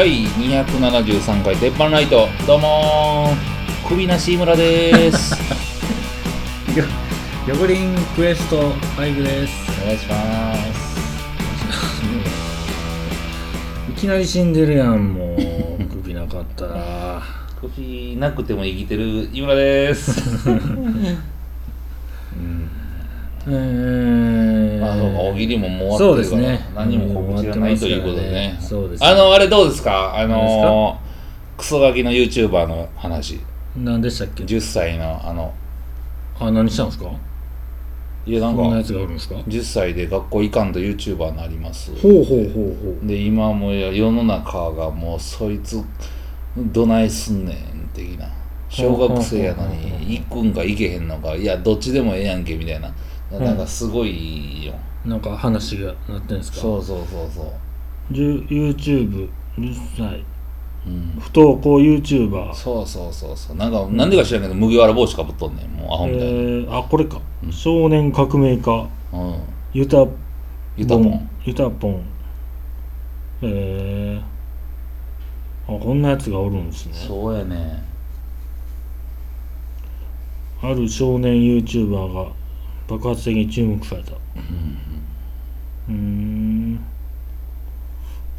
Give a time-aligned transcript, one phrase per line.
[0.00, 3.86] 第273回鉄板ライトどうもー。
[3.86, 5.34] 首なし井村です。
[6.74, 6.84] よ
[7.46, 9.52] ヨゴリンクエスト5です。
[9.82, 10.70] お願いします。
[13.90, 15.84] いきなり死んでるやんもう。
[16.02, 17.22] 首なかったら。
[17.60, 20.48] 首なくても生きてる井村です。
[23.46, 24.29] えー、ま
[24.90, 26.72] あそうか大喜利ももう終わってるからですね。
[26.74, 28.58] 何も告知がないということでね。
[28.60, 30.16] そうですあのあれどうですか？
[30.16, 33.40] あのー、クソガキの YouTuber の話。
[33.76, 35.54] 何でしたっけ？10歳のあの。
[36.38, 37.10] あ何したんですか？
[38.26, 38.62] いやなんか。
[38.62, 39.36] こんなやつがおるんですか？
[39.36, 41.92] ほ10歳で学校行かんと YouTuber になります。
[41.92, 43.06] うほうほうほう。
[43.06, 45.82] で今もう世の中がもうそいつ
[46.56, 48.28] どないすんねん的な。
[48.68, 51.34] 小学生やのに行くんか行けへんのか。
[51.34, 52.92] いやどっちでもええやんけみたいな
[53.30, 56.58] なんかすごいよ、なんか話がなってんですか？
[56.58, 57.44] そうそうそうそう。
[58.10, 59.28] じゅ YouTube10
[59.96, 60.24] 歳
[60.86, 61.18] うん。
[61.20, 63.56] 不登校 YouTuber そうそうそうそう。
[63.56, 65.68] なんか、なんでか知らんけど麦わら帽子かぶっとんねん。
[65.70, 67.52] もうアホみたいな、えー、あこれか、うん。
[67.52, 68.88] 少年革命家。
[69.12, 69.40] うん。
[69.72, 70.06] ユタ
[70.76, 72.02] ゆたぽんユタポン。
[73.42, 76.94] えー、あこんなやつがおるんですね。
[76.94, 77.82] そうやね。
[80.62, 82.32] ある少年 YouTuber が
[82.90, 84.12] 爆発的に注目された。
[84.12, 86.80] うーん。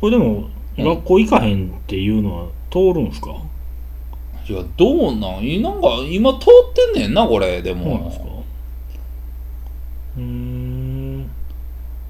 [0.02, 0.84] これでも、うん。
[0.86, 3.30] 学校行かへんっていうのは通るんすか？
[4.50, 5.44] いやどうなん？
[5.44, 7.84] いなんか今通ってんねんなこれでも。
[7.84, 8.26] そうなんですか？
[10.18, 11.30] うーん。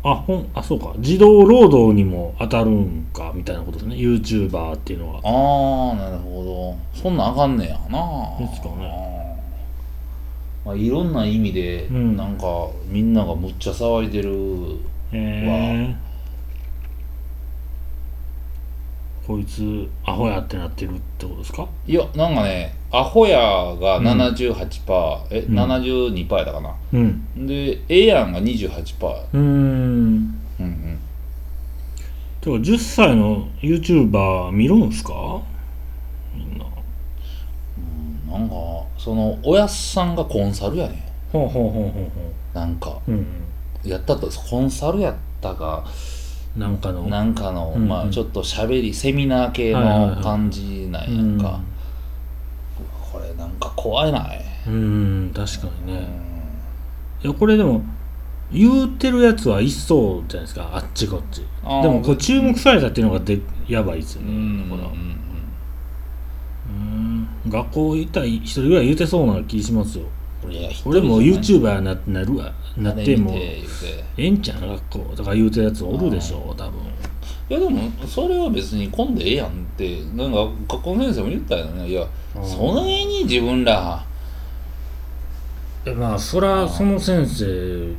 [0.03, 0.95] あほんあそうか。
[0.99, 3.95] 児童労働にも当たるんかみたいなことですね。
[3.95, 5.19] YouTuber っていうのは。
[5.23, 6.99] ああなるほど。
[6.99, 8.37] そんなんあかんねやな。
[8.39, 9.20] ですかね
[10.65, 12.15] まあ、いろんな意味で、うん。
[12.15, 14.31] なんかみんながむっちゃ騒いでる
[15.11, 15.95] へえ
[19.25, 21.67] こいつアホやってなってるってことですか？
[21.87, 24.07] いやなんかねアホやがうん。
[24.07, 25.59] 78%、え、うん。
[25.59, 26.75] 72%やったかな？
[26.93, 27.47] うん。
[27.47, 29.41] でエアンが28%うーん。
[29.41, 30.99] うんうん。
[32.41, 35.41] てか10歳の YouTuber 見るんすか？
[38.31, 38.55] なんか
[38.97, 43.25] そのおやっさんがコンサルやねほうほうほうほうほなんかううん。
[43.83, 45.83] やったとコンサルやったか
[46.55, 47.03] なんかの。
[47.07, 47.87] なんかの、うんうん。
[47.87, 51.59] まあちょっとしゃべりセミナー系はいはいはいの感じなんやんか、
[53.11, 54.77] これなんか怖いなえうんう
[55.27, 56.05] ん確かにうねん。
[57.23, 57.81] いやこれでも
[58.51, 61.43] 言うてるやつはいっそうじゃないですかあっちこっち。
[61.63, 64.93] あーでもこれ注目されたっていうのがでやばいですよねうんだからうん。
[64.93, 65.20] うん
[67.47, 70.05] 学校行ったら一人ぐらい言うてそうな気しますよ。
[70.85, 72.45] 俺も一人じ YouTuber ななるわ。
[72.77, 73.61] ゃなってもえ
[74.17, 76.79] えんちゃん学校とか言うてるやつおるでしょ多分。
[77.49, 80.01] いやでもそれは別に混んでええやんって。
[80.15, 81.87] なんか学校の先生も言ったよね。
[81.89, 82.45] いやうん。
[82.47, 84.03] その辺に自分ら。
[85.85, 87.93] えまあそらその先生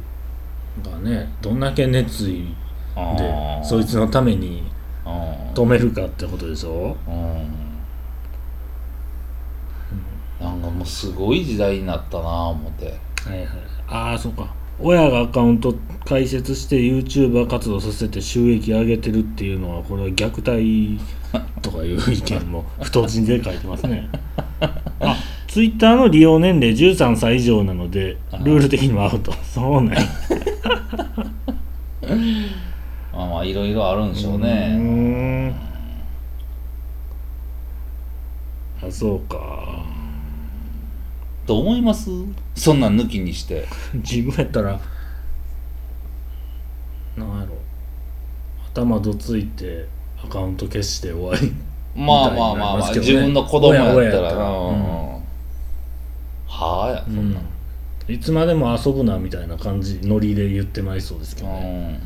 [0.88, 2.54] がねどんだけ熱意
[2.94, 4.62] あでーそいつのために
[5.04, 5.12] うん
[5.52, 6.96] 止めるかってことでしょ。
[7.06, 7.61] うん
[10.42, 12.86] なんかもうすごい時代になったなあ思って。
[12.86, 12.92] は
[13.34, 13.48] いはい。
[13.88, 14.52] ああそうか。
[14.80, 21.00] 親がアカウント開設して YouTuber 活動させて収益上げてるっていうのはこれは虐待
[21.60, 24.08] とかいう意見も 太字で書いてますね。
[25.00, 25.16] あ
[25.46, 29.32] ツイッターの利用年齢13歳以上なのでルール的にもアウト。
[29.44, 30.00] そうなんや
[33.12, 34.76] まあまあいろいろあるんでしょうね。
[34.76, 35.54] ん。
[38.82, 39.61] あそうか
[41.46, 42.10] どう思います？
[42.54, 43.66] そんなん抜きにして。
[43.94, 44.80] 自分やったら。
[47.16, 47.56] なんやろ。
[48.72, 49.86] 頭どついて
[50.22, 51.52] アカウント消して終わり。
[51.94, 54.30] まあまあまあまあ、自分の子供やったら。
[54.30, 54.34] ら。
[54.34, 55.12] な、うん。
[56.46, 57.44] はあやそんなん、
[58.08, 62.00] いつまでも遊ぶなみたいな感じノリで言ってまいそうですけどね、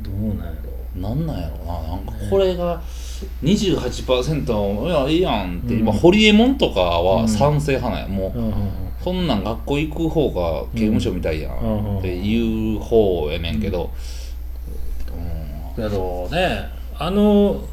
[0.00, 0.70] どうなんやろ。
[0.96, 1.82] うん、なんなんやろな。
[1.82, 2.82] なんかこれが
[3.42, 5.80] 28%いやいいやんって、うん。
[5.80, 7.06] 今ホリエモンとかうん。
[7.22, 8.16] は賛成派なんや。
[8.16, 8.54] もう、うんうん
[9.02, 9.26] そん。
[9.26, 13.90] なん学校行く方が刑務所みたいやん、うんっていう方やねんけど、
[15.76, 15.82] うん。
[15.82, 16.68] けどね。
[16.98, 17.64] あの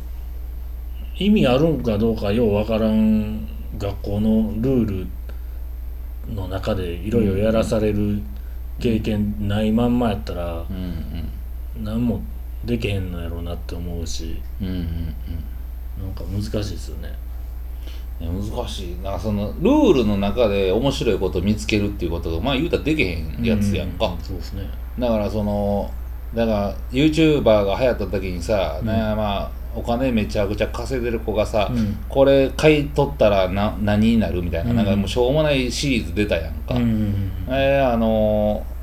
[1.18, 3.48] 意味あるんかどうかようわからん
[3.78, 5.08] 学校のルール
[6.34, 8.22] の中でいろいろやらされる
[8.80, 11.30] 経験ないまんまやったらうん
[11.84, 12.22] 何も
[12.68, 14.78] できへんのやろうなって思うしうんうんう
[16.02, 16.04] ん。
[16.04, 17.14] なんか難しいですよね。
[18.19, 18.96] 難しい。
[19.02, 24.64] なそのルールの中で面白いことを見つけるっていうことがまあ言うたらできへんやつやんか、うそうですね。
[25.00, 25.90] だからその
[26.36, 28.88] だから YouTuber が流行った時にさ、うん。
[28.88, 31.98] ねまあお金めちゃくちゃ稼いでる子がさ、うん。
[32.10, 34.78] これ買い取ったらな何になるみたいな,、うん。
[34.78, 38.77] なんかもうしょうもないシリーズ出たやんか、うんえーあのー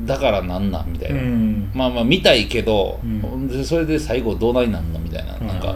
[0.00, 1.70] だからなんなんみたいな、うん。
[1.74, 3.48] まあまあ見たいけど、うん。
[3.48, 5.74] でそれで最後どうないなんのみたいななんか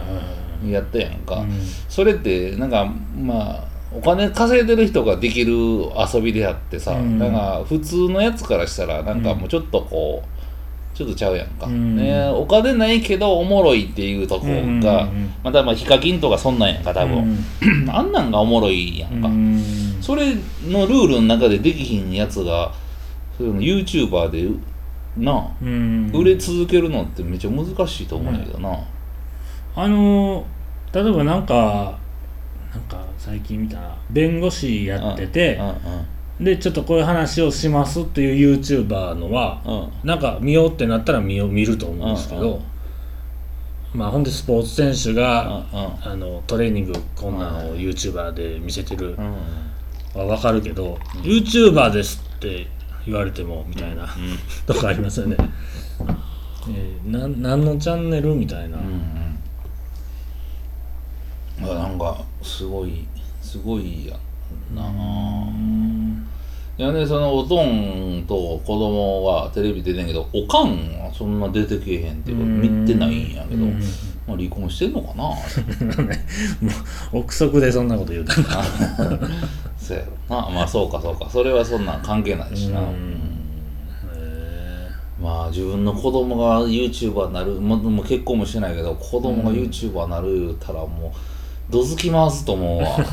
[0.67, 1.61] やったやんか、うん。
[1.89, 3.65] それってなんかまあ
[3.95, 7.19] お金稼いでる人ができる遊びであってさ、うん。
[7.19, 11.97] なんか普通のやつからしたらなんかもうちょっとこうちょっとちゃうやんか、うん。
[11.97, 14.61] ね、お金ないけどおもろいっていうとこが、うん。
[14.61, 17.45] うんまたまあヒカキンとかそんなんやんか多分、
[17.91, 19.61] あんなんがおもろいやんか、うん。
[20.01, 20.35] それ
[20.67, 22.73] のルールの中でできひんやつが
[23.47, 24.49] YouTuber で
[25.17, 26.11] なあうん。
[26.13, 28.79] 売れ続けるのってめっちゃ難しいと思うんやけどな、
[29.75, 30.47] あの
[30.93, 31.99] 例えばなんか
[32.73, 35.75] なんか最近見たら弁護士やっててうんうん
[36.45, 40.09] でちょっとこういう話をしますっていう YouTuber のはうん。
[40.09, 42.63] なんか見ようってなったら見よう見ると思うんですけど、
[43.95, 49.33] まあほんでスポーツ選手が、あのトレーニングこんなんを YouTuber で見せてるうんうん。
[50.15, 52.67] は分かるけど、YouTuber ですって
[53.07, 54.09] 言われてもみたいな、
[54.67, 55.37] とかありますよね。
[56.69, 59.39] えー、な何のチャンネルみたいな、うん。
[61.63, 63.07] うん、あなんかすごい
[63.41, 64.17] すごいや
[64.73, 64.83] んな。
[64.85, 66.29] あうん。
[66.79, 73.81] いやねそのおとんと子供はテレビ出てんけどおかんはそんな出てけえへんっていうか見てないんやけど、うん。
[74.27, 75.25] まあ、離婚してんのかな。
[75.25, 75.35] も
[77.15, 78.65] う憶測でそんなこと言うたら
[79.83, 80.13] そうやろ
[80.43, 80.49] な。
[80.51, 81.29] まあそうかそうか。
[81.29, 82.87] それはそんなん関係ないしな、うん。
[82.87, 82.93] うん
[84.15, 84.89] へ
[85.21, 87.61] まあ自分の子供が YouTuber になる。
[87.61, 91.13] ももう結婚もしてないけど子供が YouTuber になる言うたらも
[91.69, 92.97] うどつき回すと思うわ。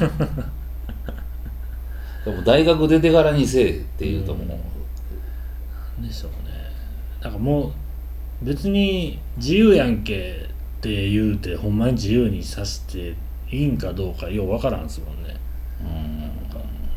[2.26, 6.38] でも大学出てからにせえって言うと思う、んでしょうね。
[7.22, 7.72] なんかもう
[8.46, 10.48] 別に自由やんけ
[10.80, 13.16] って言うてほんまに自由にさして
[13.52, 15.36] いいんかどうかよう分からんすもんね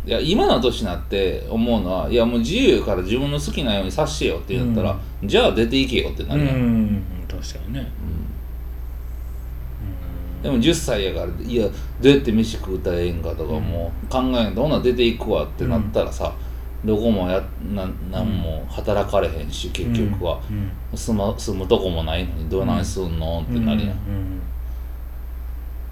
[0.04, 6.56] いや今の年になって思うのはいやもう自由やから自分の好きなようにさしてよって言ったら、じゃあ出ていけよってなうるやん、
[6.96, 7.88] ん確かにね。
[10.43, 11.69] でも10歳やからいや
[12.00, 16.34] どうやって飯食うたらええんかとかもう考えんとほな出ていくわってなったらさ、
[16.84, 17.40] どこもや
[17.72, 20.99] なんなんも働かれへんし結局は、うん。
[20.99, 24.41] 住ま住むとこもないのにどうなんすんの、ってなるやん、うん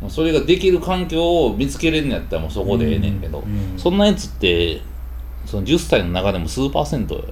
[0.00, 4.80] もうそれができる環境を見つけれんのやったらもうそこでええねんけど、うんそんなやつって
[5.46, 7.22] その10歳の中でも数パーセントや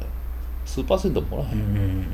[0.66, 2.06] 数パーセントもらえへん、うんうん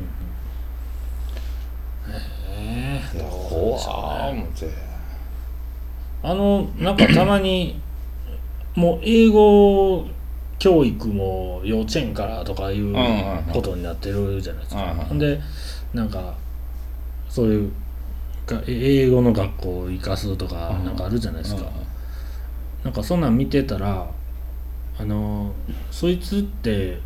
[2.56, 4.68] えいや怖ー思って。
[6.22, 7.80] あのなんかたまに
[8.74, 10.06] もう英語
[10.58, 13.44] 教育も幼稚園からとかいううんうんうん。
[13.52, 15.06] ことになってるじゃないですか。
[15.14, 15.40] で
[15.92, 16.34] なんか
[17.28, 17.74] そういうが
[18.66, 20.84] 英語の学校を行かすとかうん。
[20.84, 21.62] なんかあるじゃないですか。
[22.82, 24.10] なんかそんなん見てたら
[24.98, 25.52] あの
[25.90, 27.00] そいつって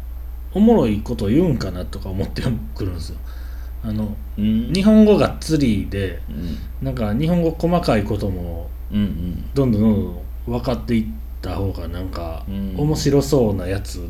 [0.52, 2.42] おもろいこと言うんかなとか思って
[2.74, 3.18] くるんですよ。
[3.84, 4.72] あのうん。
[4.72, 6.58] 日本語がっつりでうん。
[6.84, 11.04] なんか日本語細かいこともどんどんどんどん分かっていっ
[11.40, 12.74] た方がなんかうん。
[12.76, 14.02] 面白そうなやつっ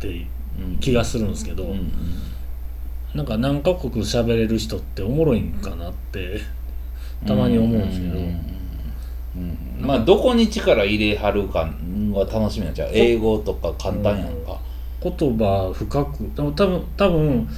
[0.00, 0.26] て
[0.58, 1.92] うん気がするんですけど、うんうん。
[3.14, 6.40] なんか何カ国喋れる人っておもろいんかなって
[7.26, 8.24] たまに思うんですけど、うん。
[9.36, 9.86] うん。
[9.86, 11.60] まあどこに力入れはるか
[12.12, 12.90] は楽しみなんちゃう。
[12.92, 14.60] 英語とか簡単やんか。
[15.02, 16.30] 言葉深く。
[16.34, 17.48] でも多分多分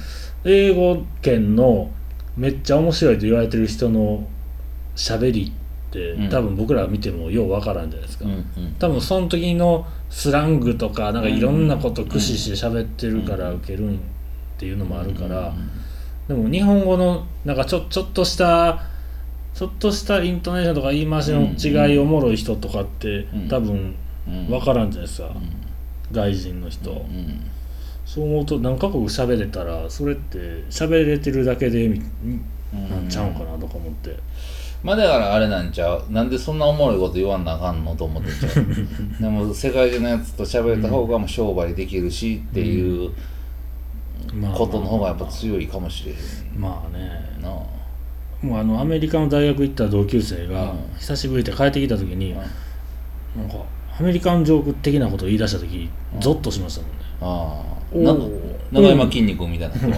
[0.43, 1.91] 英語圏の
[2.37, 4.27] めっちゃ面白いと言われてる人の
[4.95, 5.53] 喋り
[5.89, 6.29] って、うん。
[6.29, 8.75] 多分僕ら見てもようわからんじゃないですか、うんうん。
[8.79, 13.97] 多分その時のスラングとかなんかいろんなこと駆使して喋ってるから受けるんっ
[14.57, 15.53] ていうのもあるから、
[16.27, 18.81] でも日本語のなんかちょちょっとした
[19.55, 23.47] ちょっとしたイントネーションとか言い回しの違いおもろい人とかってうん。
[23.47, 23.95] 多分
[24.27, 24.47] うん。
[24.47, 25.49] 分からんじゃないですか、うん。
[26.11, 27.39] 外人の人、うん。
[28.05, 30.37] そう思うと何カ国喋れたらそれって
[30.69, 33.07] 喋れてるだけでなん。
[33.07, 34.17] ちゃうんかなとか思って、
[34.83, 36.05] まあだからあれなんちゃう？
[36.11, 38.65] なんでそんなおもろいこと言わんなあかんのと思ってんちゃう？
[39.23, 43.11] でも世界中のやつと喋れた方がもう商売できるしっていう
[44.33, 44.53] まあ。
[44.53, 46.59] ことの方がやっぱ強いかもしれへん。
[46.59, 47.09] まあね。
[47.41, 47.74] なあ
[48.45, 50.77] もうあのアメリカの大学行った同級生がうん。
[50.99, 52.37] 久しぶりで帰ってきた時に、うん。
[52.37, 53.65] なんか
[53.99, 56.21] アメリカンジョーク的なことを言い出した時うん。
[56.21, 57.65] ゾッとしましたもんね、ああ
[58.71, 59.75] 長山筋肉みたいな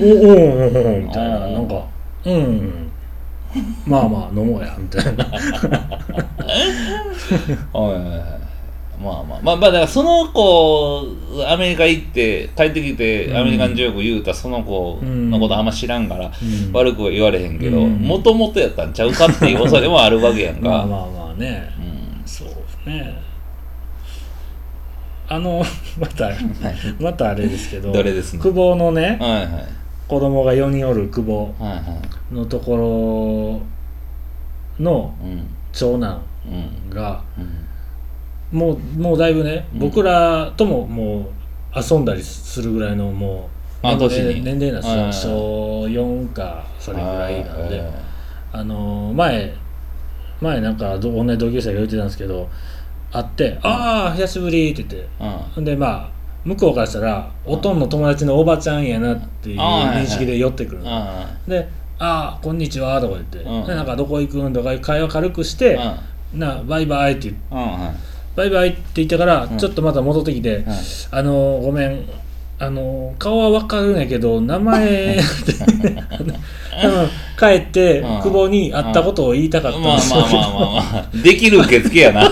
[0.00, 1.38] おおおおおみたいな。
[1.40, 1.84] なんか
[2.24, 2.90] うん。
[3.86, 5.24] まあまあ飲もうやみたいな。
[7.72, 8.51] はいはいはい
[9.02, 9.40] まあまあ。
[9.42, 11.04] まあまあだからその子
[11.46, 16.30] アメリカ行って帰ってきてアメリカンジョーク言うたその子のことあんま知らんから、
[16.72, 23.20] 悪くは言われへんけどもともとやったんちゃうかっていう恐れもあるわけやんか、まあまあまあねうんそうね
[25.28, 25.64] あの
[25.98, 26.30] また
[27.00, 31.54] またあれですけどどれですね久保のねはいはい子供が4人おる久保
[32.30, 33.62] のとこ
[34.78, 37.61] ろのうん長男うんがうん
[38.52, 39.78] もうもうだいぶねうん。
[39.80, 41.26] 僕らとももう
[41.74, 43.48] 遊んだりするぐらいのも
[43.82, 45.32] うあ年齢年齢なんですよ。
[45.34, 47.92] はい小4かそれぐらいなんではい
[48.52, 49.54] あの前
[50.40, 52.48] 前なんかど同じ同級生が言ってたんですけど
[53.10, 55.08] 会って「ああ久しぶり」って言って。
[55.20, 55.30] うん。
[55.54, 56.12] ほんでまあ
[56.44, 60.90] 向こうからしたらおとんの友達のおばちゃんやなっていう認識で寄ってくるの。
[60.90, 61.68] あで
[61.98, 63.66] 「ああこんにちは」とか言って「うん。
[63.66, 66.00] でなんかどこ行くん?」とか会話軽くしてあ
[66.34, 67.40] 「なバイバイ」って言って
[68.36, 69.58] バイバイって言ってから、うん。
[69.58, 70.64] ちょっとまた戻ってきて、はい
[71.10, 72.04] あのごめん。
[72.58, 75.18] あの顔は分かるんやけど名前
[77.36, 78.22] 帰って、うん。
[78.22, 80.20] 久保に会ったことを言いたかったんまあですよ。
[80.20, 82.30] まあまあまあまあできる受付やな。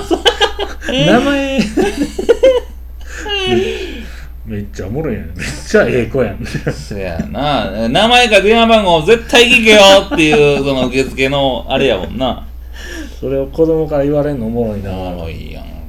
[0.88, 1.60] 名前。
[4.46, 5.26] めっちゃおもろいやん。
[5.26, 5.34] めっ
[5.68, 6.46] ちゃええ子やん。
[6.46, 7.88] そやな。
[7.88, 9.80] 名前か電話番号絶対聞けよ
[10.12, 12.46] っていうその受付のあれやもんな。
[13.18, 14.92] それを子供から言われるのおもろいな。
[14.92, 15.64] おもろいやん。
[15.64, 15.79] か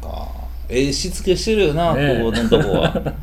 [0.71, 2.23] ええしつけしてるよな、ねえ。
[2.23, 3.13] ここのとこは。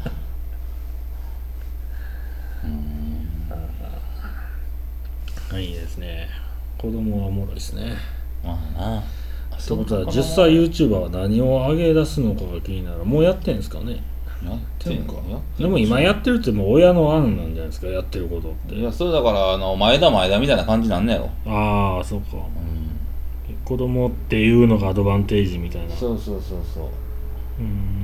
[5.61, 6.29] いいですね
[6.77, 7.97] 子供はおもろいですね
[8.45, 14.03] まあなってことは10歳 YouTuber は何を上げ出すのかが気になるもうやってんですかね
[14.45, 15.15] やってんか
[15.59, 19.59] でも今やってるってもう親の案なんじゃないですかやってることっていやそれだからあ。
[19.59, 22.05] の前田前田みたいな感じなんねやろ、ああ。
[22.05, 27.08] そうかうん、子供っていうのがアドバンテージみたいなそうそうそうそううん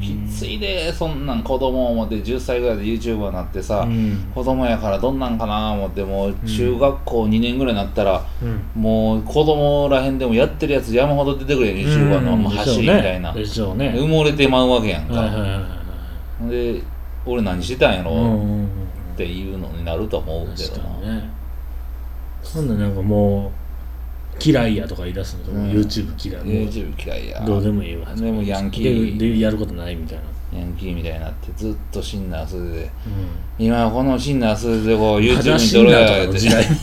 [0.01, 4.31] きついでそんなん子供思って10歳ぐらいで YouTuber になってさ、うん。
[4.35, 8.83] 子供やからどんなんかな思ってもう中学校2年ぐらいになったら、うん。
[8.83, 13.41] もう子供らへんでもやってるやつ山ほど出てくるやん YouTuber のもう走りみたいな、ね。
[13.43, 15.85] 埋もれてまうわけやんか、はいはい
[16.51, 16.83] で
[17.25, 18.65] 俺何してたんやろ、うん
[19.15, 21.31] っていうのになると思うけ確どな、ね。
[22.43, 23.64] そんななんかもう
[24.41, 25.71] 嫌いやとか言い出すの、うん。
[25.71, 27.45] YouTube 嫌い、YouTube 嫌いや。
[27.45, 28.15] どうでもいいわ。
[28.15, 29.19] でもヤンキー。
[29.19, 30.19] ででやることないみたい
[30.53, 32.91] な、ヤンキーみたいになってずっとシンナー数で。
[33.59, 33.65] うん。
[33.67, 36.67] 今このシンナー数でこう YouTube に撮る死んだやって時代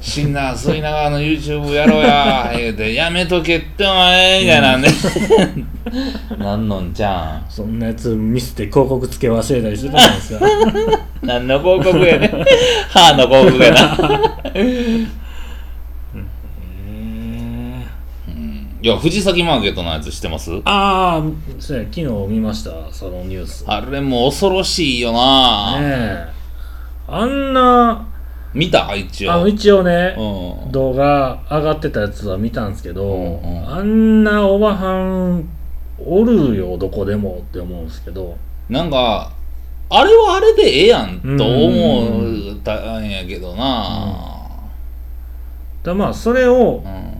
[0.00, 2.52] シンナー吸いながらの YouTube やろうや。
[2.56, 4.88] 言うてやめとけってお前みたいなんで。
[6.38, 10.46] なんのんちゃそんなやつミスって広告つけ忘れたりするじゃないですか？
[10.46, 10.48] ん
[11.26, 12.30] 何の広告やねん。
[12.90, 13.96] 歯の広告やな。
[14.54, 15.08] うん。
[18.80, 20.52] いや藤崎マーケットのやつ知ってます？
[20.64, 21.22] ああ
[21.58, 23.62] そうや昨日見ましたそのニュース。
[23.62, 26.28] ねあれもう恐ろしいよな、え。
[27.08, 28.06] あんな
[28.58, 28.92] 見た？
[28.96, 29.32] 一応。
[29.32, 30.72] あの一応ね、うん。
[30.72, 33.68] 動画上がってたやつは見たんですけど、うんうん。
[33.68, 35.48] あんなおばはん
[36.04, 38.36] おるよどこでもって思うんですけど。
[38.68, 39.30] なんか
[39.88, 44.34] あれはあれでええやんと思ったんやけどな。
[45.84, 47.14] だまあそれをうん。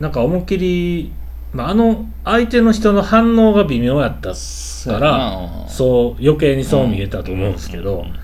[0.00, 1.12] なんか思いっきり、
[1.54, 8.23] まあ、あの相手の人の反応が微妙やったからそう余計にそう見えたと思うんですけど、うんうんうん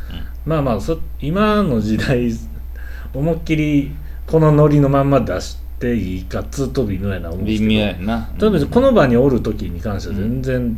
[0.50, 2.28] まあまあそ今の時代
[3.14, 3.92] 思いっきり
[4.26, 8.30] このノリのまんま出していいかっつうと微妙やな思うんですけど微妙やな。
[8.36, 10.76] 例えばこの場におる時に関しては全然、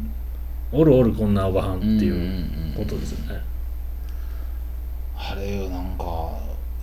[0.72, 2.44] おるおるこんなおばはんっていう
[2.76, 3.40] ことですよね、
[5.16, 6.32] あれよなんか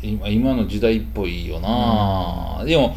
[0.01, 2.95] 今今の時代っぽいよな、でも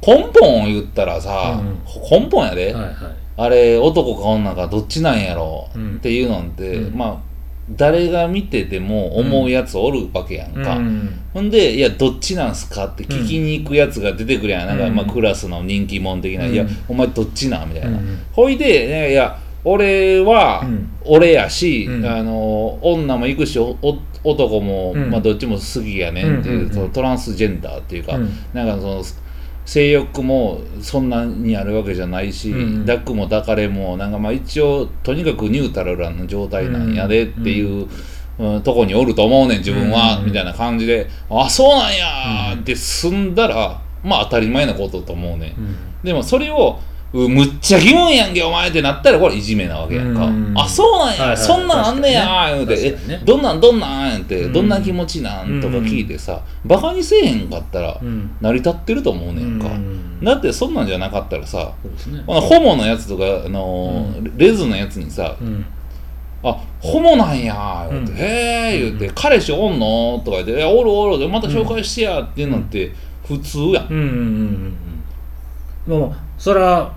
[0.00, 1.78] 根本を言ったらさ、うん。
[2.10, 2.94] 根本やで、はいはい。
[3.36, 5.96] あれ男か女かどっちなんやろ、うん。
[5.96, 6.96] っていうのって、うん。
[6.96, 7.33] まあ
[7.70, 11.20] 誰が見てても思うやつおるわけやんか、うん。
[11.32, 14.66] ほんで、いや、どっちなんすかって聞きに行くやつが出てくるやん。
[14.66, 16.52] なんか、うんまあ、クラスの人気者的な、うん。
[16.52, 17.96] いや、お前どっちなんみたいな。
[17.96, 18.18] うん。
[18.32, 22.06] ほいで、ねいや、俺はうん、俺やし、うん。
[22.06, 23.58] あの、女も行くし、
[24.22, 25.10] 男も、うん。
[25.10, 28.30] まあ、どっちも好きやねんってそのトランスジェンダーっていうか、うん。
[28.52, 29.02] なんかその、
[29.64, 37.86] 性欲もそんなにあるわけじゃないし、うん抱くも抱かれも、なんかまあ一応、とにかくニュートラルな状態なんやでっていう、
[38.38, 41.08] うんとこにおると思うねん自分は、うんみたいな感じで。
[41.30, 50.52] あそうなんやーって済んだらまあ当たり前なことと思うねん、うんでもそれをうむっちゃ疑問やんけお前ってなったらこれいじめなわけやんか、うん。
[50.56, 54.52] あそうなんや、はいはいそんなんあんねやー言うねえどんなんどんなんって、うん。
[54.52, 58.36] どんな気持ちなんとか聞いてさバカにせえへんかったら、うん。
[58.40, 59.68] 成り立ってると思うねんか、
[60.24, 61.72] だってそんなんじゃなかったらさ
[62.08, 62.24] ね。
[62.26, 65.64] ホモのやつとか、あのーレズのやつにさうん
[66.42, 68.18] 「あホモなんや」言うて「うん。
[68.18, 72.90] へえ」言うて「彼氏おんの?」とか言って「いやおるおる」でまた紹介してやっていうのって
[73.24, 74.74] 普通やん、うんうんうん
[75.86, 76.00] うんうん。
[76.00, 76.92] もうそらん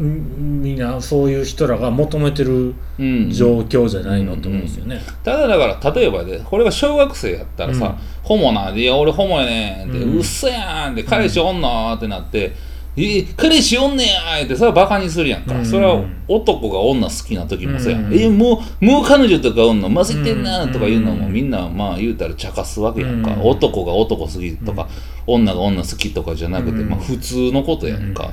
[0.00, 7.94] みんなそういう人らが求めてるうん状況じゃないのって思うんですよね、ただだから例えばでこれが小学生やったらさ、うん。
[8.22, 10.18] ホモなんで「いや俺ホモやねん」って「うん。
[10.18, 12.52] うっそやん」って「彼氏おんの?」ってなって
[12.96, 15.66] 「え彼氏おんねや」ってそれはバカにするやんか、うん。
[15.66, 18.20] それは男が女好きな時もそうやん「うん。
[18.20, 19.90] えもうもう彼女とかおんの？
[19.90, 23.42] 混ぜてんな」うんとか言うのもみんなまあ言うたら茶化すわけやんか、うん。
[23.42, 24.88] 男が男好きとか、
[25.26, 26.88] 女が女好きとかじゃなくて、うん。
[26.88, 28.30] まあ普通のことやんか、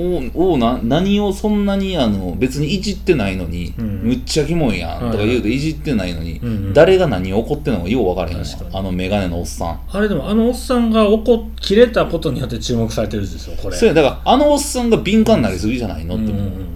[0.00, 4.02] おうおうな何をそんなにあの別にいじってないのに、うん。
[4.04, 6.72] むっちゃキモいやんとか言うてはいいじってないのに、うんうん。
[6.72, 9.80] 誰が何を怒ってんのかよう分からへんあの眼鏡のおっさん。
[9.90, 13.76] あれでもあのおっさんが怒切れたことによって注目されてるんですよこれ。
[13.76, 16.68] そうやだからあのおっさんが敏感になりすぎじゃないのって思う、うんうんうん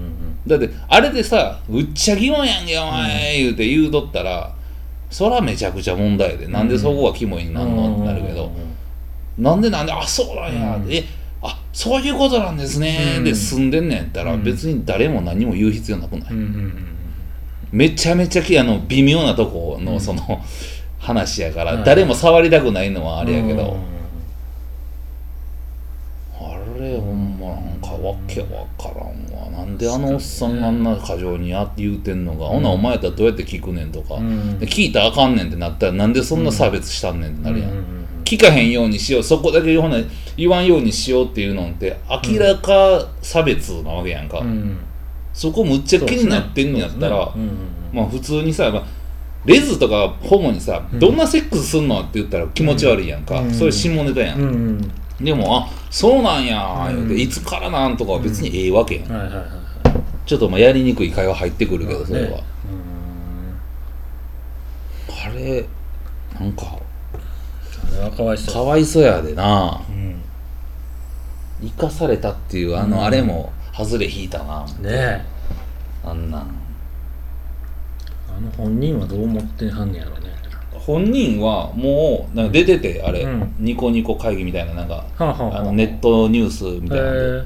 [0.45, 4.53] だってあれでさ「うっちゃキモやんけお前」言うて言うとったら
[5.09, 6.49] そらめちゃくちゃ問題で。
[6.49, 7.95] なんでそこがキモいになんの？
[7.95, 8.51] ってなるけど、
[9.39, 10.93] なんでなんであそうなんや、うん。
[10.93, 11.05] え
[11.43, 13.25] あそういうことなんですね、うん。
[13.25, 14.45] で住んでんねんやったらうん。
[14.45, 16.33] 別に誰も何も言う必要なくない、
[17.73, 19.85] めちゃめちゃきあの微妙なとこうん。
[19.85, 20.23] のその、
[20.99, 21.85] 話やから、はい。
[21.85, 23.77] 誰も触りたくないのはあれやけど、
[26.41, 26.47] うん。
[26.47, 28.47] あれほんまなんかわけわ
[28.79, 29.07] からん
[29.37, 29.51] わ。
[29.51, 34.15] なんであのおっさんがあんな過剰にや言うてんのか、ほなお前やったらどうやって聞くねんとか、
[34.61, 39.23] 聞いたらあかんねんってなったらなんでそんな差別したんねんってなるやん聞かへんようにしよう。
[39.23, 39.99] そこだけほな
[40.37, 44.79] 言わんようにしようっていうのって明らか差別なわけやんか、うん。
[45.33, 47.43] そこむっちゃ気になってんのやったら、ね。
[47.93, 48.85] まあ普通にさ、まあ、
[49.45, 50.99] レズとかホモにさ、うん。
[50.99, 53.53] どんなセックスすんのって言ったら気持ち悪いやんか、うん。
[53.53, 54.53] それ下ネタやん、うんう
[55.23, 55.25] ん。
[55.25, 59.49] でもあそうなんやうん言うて、いつからなんとかは別にええわけやん、はいはいはいはい。
[60.25, 62.45] ちょっとまあやりにくい会話入ってくるけどそれは、ね
[65.25, 65.65] あれ
[66.41, 66.79] なんか
[68.03, 69.81] うんあれはかわいそうかわいそうやでな。
[69.89, 70.23] うん。
[71.63, 73.05] 生かされたっていうあの、うん。
[73.05, 74.65] あれも外れ引いたな。
[74.81, 75.23] ねえ。
[76.05, 76.41] あんなん。
[76.41, 76.45] あ
[78.41, 80.33] の本人はどう思ってはんねやろね。
[80.73, 83.55] 本人はもうなんか出ててあれ、うん。
[83.59, 87.45] ニコニコ会議みたいななんかはあはあはああのネットニュースみたいなんで、へ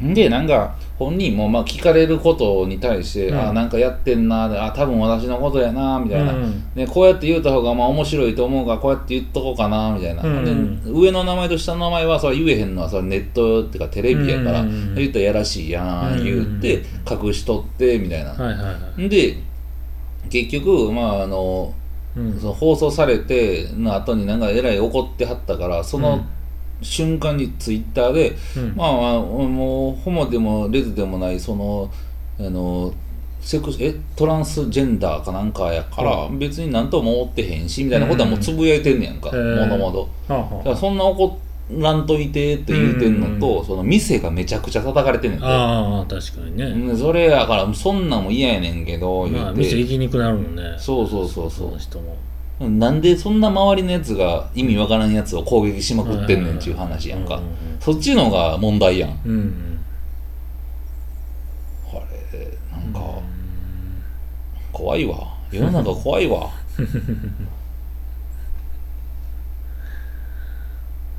[0.00, 3.40] でなんか本人もまあ聞かれることに対して、うん。
[3.40, 6.64] あなんかやってんなあ多分私のことやなみたいな、うん。
[6.74, 10.82] ね、こうやって言うた方がまあ面白いと思うからこうやって言っとこうかなみたいな、うん。
[10.84, 14.94] で上の名前と下の名前はそれ言えへんのはそれネットっていうかテレビやから、うん。
[14.94, 16.24] 言ったらやらしいやん、うん。
[16.24, 19.08] 言って隠しとってみたいな、はいはいはい。
[19.08, 19.36] で
[20.30, 21.72] 結局まああの
[22.16, 22.40] うん。
[22.40, 26.24] その放送されての後になんかえらい怒ってはったからその
[26.82, 28.74] 瞬間にツイッターで、うん。
[28.76, 31.90] まあまあもうホモでもレズでもないその
[32.38, 32.92] あの
[33.40, 40.08] セクえトランスジェンダーかなんかやから、別になんとも思ってへんしみたいなことはもうつぶやいてんねやんか、もとも
[40.64, 41.38] とそんな怒
[41.70, 45.46] らんといてって言うてんのと、うんその店がめちゃくちゃ叩かれてんねんて。
[45.46, 50.62] ああ確かにね、うんそれやからそんなんも嫌やねんけど言まあ店行きにくなるもんね。
[50.78, 52.16] そうそうそうそそうの人も
[52.68, 57.42] なんでそんな周りのやつが意味わからんやつを攻撃しまくってんねんっていう話やんか、うん。
[57.80, 59.20] そっちのが問題やん。
[59.24, 59.78] うんうん。
[61.92, 61.94] あ
[62.32, 63.00] れなんか
[64.72, 65.34] 怖いわ。
[65.50, 66.50] 世の中怖いわ。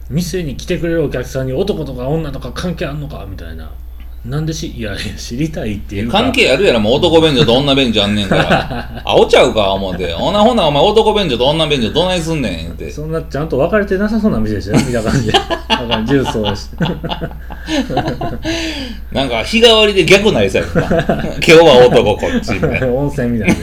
[0.09, 3.71] 店に来てくれるお客さんに男とか女とか関係あんのかみたいな
[4.25, 6.21] なんでしいや知りたいっていうか。
[6.21, 8.89] 関係あるやろもう男便所と女便所あんねんから。
[9.03, 10.13] あおちゃうか思って。
[10.13, 12.89] ほなほなお前男便所と女便所どないすんねんって。
[12.89, 15.57] そんなちゃんと分かれてなさそうな店でしょ見た感じだ か
[15.89, 16.77] ら重曹して。
[19.11, 20.81] なんか日替わりで逆なりそうや今
[21.41, 22.87] 日は男こっちみたいな。
[22.87, 23.55] 温泉みたいな。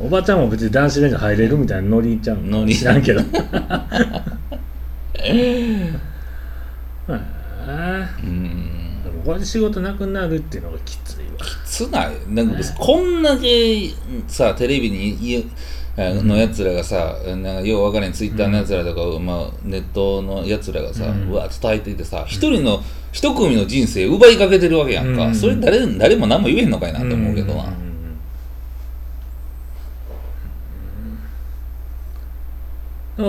[0.00, 2.74] おばちゃんも別に男子レンジ入れるみたいなノリちゃうノリ。
[2.74, 3.20] 知らんけど。
[8.24, 8.71] うん
[9.22, 11.44] こうやって仕事なくなるっていうのがきついわ。
[11.64, 12.12] つない。
[12.28, 13.90] なんかこんだけ
[14.28, 15.46] さテレビにい
[15.96, 21.30] のやつらがさ、なんかよう分からんツイッターのやつらとか、まあ、ネットのやつらがさ、うん。
[21.30, 22.82] うわ伝えていてさ一人の
[23.12, 25.34] 一組の人生奪いかけてるわけやんか、うん。
[25.34, 27.64] それ誰誰も何も言えへんのかいなって思うけどな、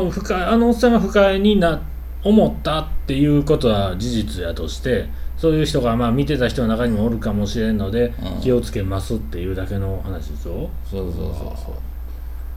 [0.09, 0.93] 不快あのおっさん。
[0.93, 1.81] が不快にな
[2.23, 5.09] 思ったっていうことは事実やとして
[5.43, 8.41] そういう人がまあ見てた人の中にもおるかもしれんので、うん。
[8.41, 10.69] 気をつけますっていうだけの話ですよ。
[10.89, 11.35] そうそうそう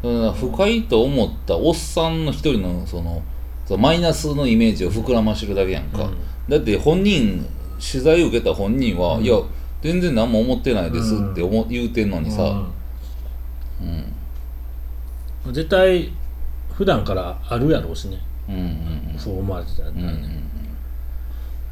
[0.01, 0.15] そう。
[0.15, 3.25] だから不快と思ったおっさんの一人のその
[3.65, 6.09] そうマイナスのイメージを膨らましてるだけやんか、
[6.49, 7.45] だって本人
[7.81, 9.25] 取材受けた本人は、うん。
[9.25, 9.35] いや
[9.83, 12.71] 全然何も思ってないですって思、言うてんのにさ、
[13.81, 14.05] うん。
[15.47, 16.13] うん、絶対
[16.73, 18.21] 普段からあるやろうしね。
[18.49, 18.61] うんうん
[19.13, 19.19] うん。
[19.19, 20.46] そう思われてたらね、うんうんうん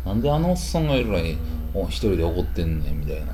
[0.04, 1.38] なんであのおっさんがいるらに
[1.72, 3.32] お一人で怒ってんねんみたいな。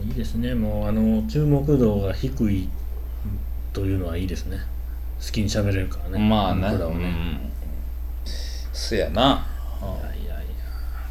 [0.00, 0.54] いいですね。
[0.54, 2.68] もうあの注目度が低い
[3.72, 4.58] というのはいいですね。
[5.20, 6.18] 好きに喋れるからね。
[6.18, 6.68] まあね。
[6.70, 7.50] 僕らはね、うん。
[8.72, 9.46] せやな。
[9.80, 10.34] いやいや。
[10.34, 10.42] いや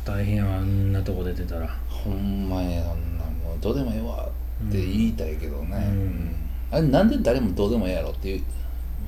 [0.06, 1.68] 大変あんなとこ出てたら。
[1.90, 3.26] ほんまやあんな。
[3.26, 4.30] もうどうでもええわ
[4.70, 5.84] って言いたいけどね、うん。
[5.84, 6.36] うん。
[6.72, 8.44] あれなんで誰もどうでもええやろっていう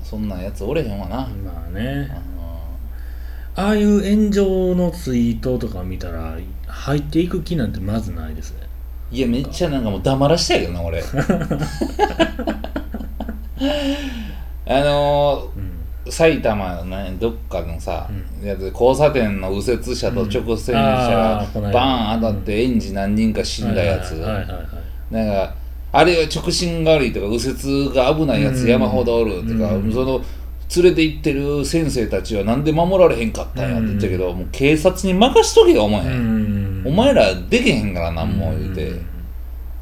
[0.04, 2.10] そんなやつおれへんわな、まあね。
[2.12, 2.39] あ
[3.60, 8.62] ああいう炎上のツイートとか見たら入っていく気なんてまずないですね。
[9.12, 11.04] のいやめっちゃなんかもう黙らしたいけどな俺。
[14.66, 15.64] あのうん。
[16.06, 18.10] ー埼玉のねどっかのさ、
[18.42, 25.54] やつ交差点の右折車と直線車うんがバーン当たって園児何人か死んだやつ、なんか
[25.92, 29.92] あれは直進が悪いとか右折が危ないやつ山ほどおるとか、うん。
[29.92, 30.22] その
[30.76, 36.84] 連れて行ってる先生たちはなんで守られへんかったんやって言ったけど、もう警察に任しとけよお前、うん。
[36.86, 38.94] お前らできへんから何も言うて、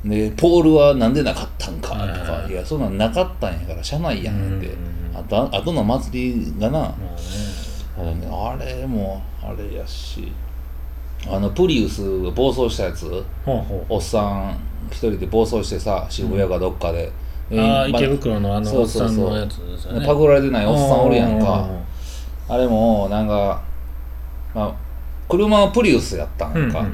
[0.05, 4.69] でポールはなんでなかったんかとか、はいやそんなんなかったんやから車内やんって、う
[5.13, 5.17] ん。
[5.17, 6.95] あとあとの祭りがな、ま
[7.97, 10.31] あれもあれやし。
[11.29, 13.23] あのプリウスが暴走したやつ。
[13.89, 14.57] おっさん
[14.89, 17.11] 一人で暴走してさ渋谷かどっかで、で
[17.51, 20.05] ああま池袋のあのおっさんのやつですよね。
[20.05, 21.69] パクられてないおっさんおるやんか。
[22.49, 23.61] うあれもなんか、
[24.53, 24.75] まあ、
[25.29, 26.85] 車はプリウスやったんやんか、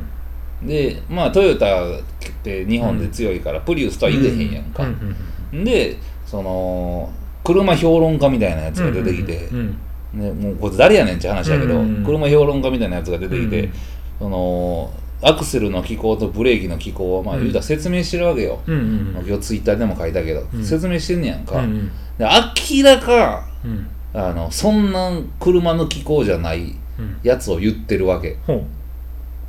[0.63, 2.01] でまあトヨタっ
[2.43, 5.17] て日本で強いから、プリウスとは言えへんやんか、うん
[5.53, 7.11] うんでその
[7.43, 9.77] 車評論家みたいなやつが出てきて、うん
[10.13, 13.73] ね、もうこいつ誰やねんって話やけど、うん車評論家みたいなやつが出てきて、うん。
[14.19, 14.89] その
[15.25, 17.41] アクセルの機構とブレーキの機構をまあうん。
[17.41, 20.63] 言うたら説明してるわけよ、うんうん今日ツイッターでも書いたけど、うん。
[20.63, 23.88] 説明してんねやんか、うんで明らかうん。
[24.13, 27.17] あのそんな車の機構じゃないうん。
[27.23, 28.38] やつを言ってるわけ。
[28.45, 28.63] ほう。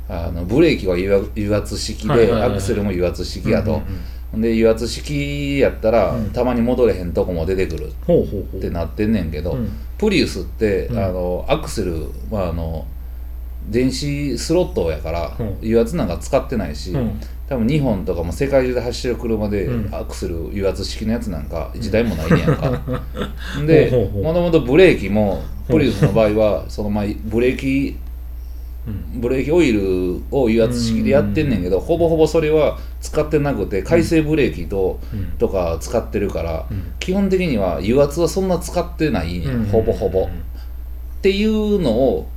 [0.07, 3.81] あのブレーキは油油圧式で、アクセルも油圧式やと、うんうん
[4.41, 6.29] で油圧式やったら、うん。
[6.31, 9.69] たまに戻れへんとこも出てくるってなってんねんけど、うん。
[9.97, 10.99] プリウスって、うん。
[10.99, 12.85] あのアクセルはあの
[13.69, 15.57] 電子スロットやから、うん。
[15.61, 17.19] 油圧なんか使ってないし、うん。
[17.47, 19.95] 多分日本とかも世界中で走ってる車で、うん。
[19.95, 22.81] アクセル油圧式のやつなんか一台もないねやんか、
[23.65, 27.97] でもともとブレーキもプリウスの場合はそのまあブレーキ
[28.87, 29.19] うん。
[29.21, 35.25] ブレーキオイルを油圧式でやってんねんけど、ほぼほぼそれは使ってなくて回生ブレーキと、うん。
[35.37, 36.93] とか使ってるから、うん。
[36.99, 39.65] 基本的には油圧はそんな使ってないんや、うん。
[39.65, 40.27] ほぼほぼ、っ
[41.21, 42.27] ていうのを、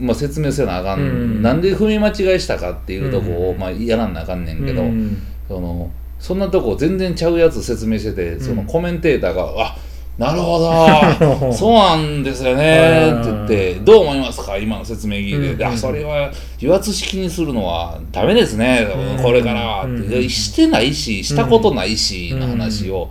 [0.00, 1.42] まあ、説明せなあかん、うん。
[1.42, 3.58] なんで踏み間違いしたかっていうとこを、うん。
[3.58, 5.22] まあ、やらなあかんねんけど、うん。
[5.46, 9.76] そのそんなとこ全然ちゃうやつ説明してて、そのコメンテーターが「あ
[10.18, 10.70] なるほど。
[11.50, 14.58] そうなんですよね」って言って「どう思いますか？
[14.58, 18.86] 今の説明聞いて」あそれは油圧式にするのはダメですね、
[19.16, 19.22] うん。
[19.22, 23.10] これからは」って、してないししたことないし」の話を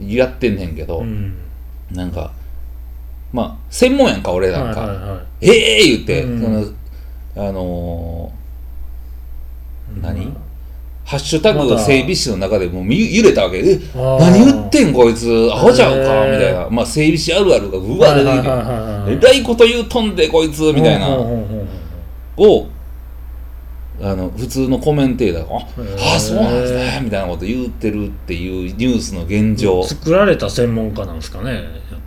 [0.00, 0.08] うん。
[0.08, 1.34] やってんねんけど、うん。
[1.90, 2.30] なんか
[3.36, 4.80] まあ専門やんか俺なんか。
[4.80, 5.20] はいはいはい。
[5.42, 6.42] ええ言って、うん。
[6.42, 10.36] そのあのー何うん。
[11.04, 13.58] ハッシュタグ整備士の中でもうみ揺れたわけ。
[13.58, 14.20] えあー。
[14.20, 15.28] 何言ってんこいつ？
[15.52, 16.26] アホちゃうか？
[16.32, 16.68] みたいな。
[16.70, 21.08] まあ整備士あるあるがうわ出てきてえらいこと言うとんでこいつみたいな。
[22.38, 22.66] を
[23.98, 25.56] あの普通のコメンテーターが
[26.12, 29.82] 「ああそうなんですね」みたいなこと言ってるっていうニュースの現状。
[29.84, 31.62] 作られた専門家なんですかね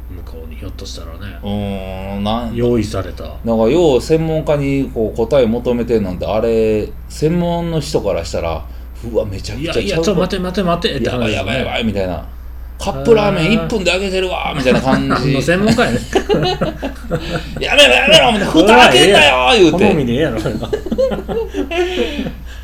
[0.09, 1.39] 向こうにひょっとしたらね。
[1.43, 3.23] うーんなん用意された。
[3.23, 8.65] なんかよう専門家にこう答え求めてんのってあれ専門の人からしたら
[9.11, 12.27] うわめちゃくいやちゃいやちょっと待て待て待てってやばいやばいやばいいみたいな。
[12.79, 15.33] カップラーメン1分で揚げてるわみたいな感じ。
[15.33, 15.99] の専門家やね。
[17.59, 20.37] やめろやめろみたいな蓋開けんなよ言う好みてでええやろ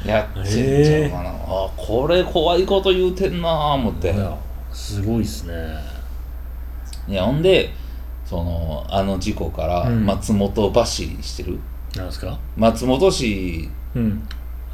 [0.06, 4.12] やってんちゃうかな、あこれ怖いこと言うてんなあ思って。
[4.14, 4.34] いや
[4.72, 5.54] すごいっすね
[7.08, 7.72] いやほんで
[8.26, 10.06] そのあの事故からうん。
[10.06, 11.60] 松本走りしてる、
[11.96, 12.40] なんですか？
[12.58, 13.70] 松本市。
[13.96, 14.28] うん。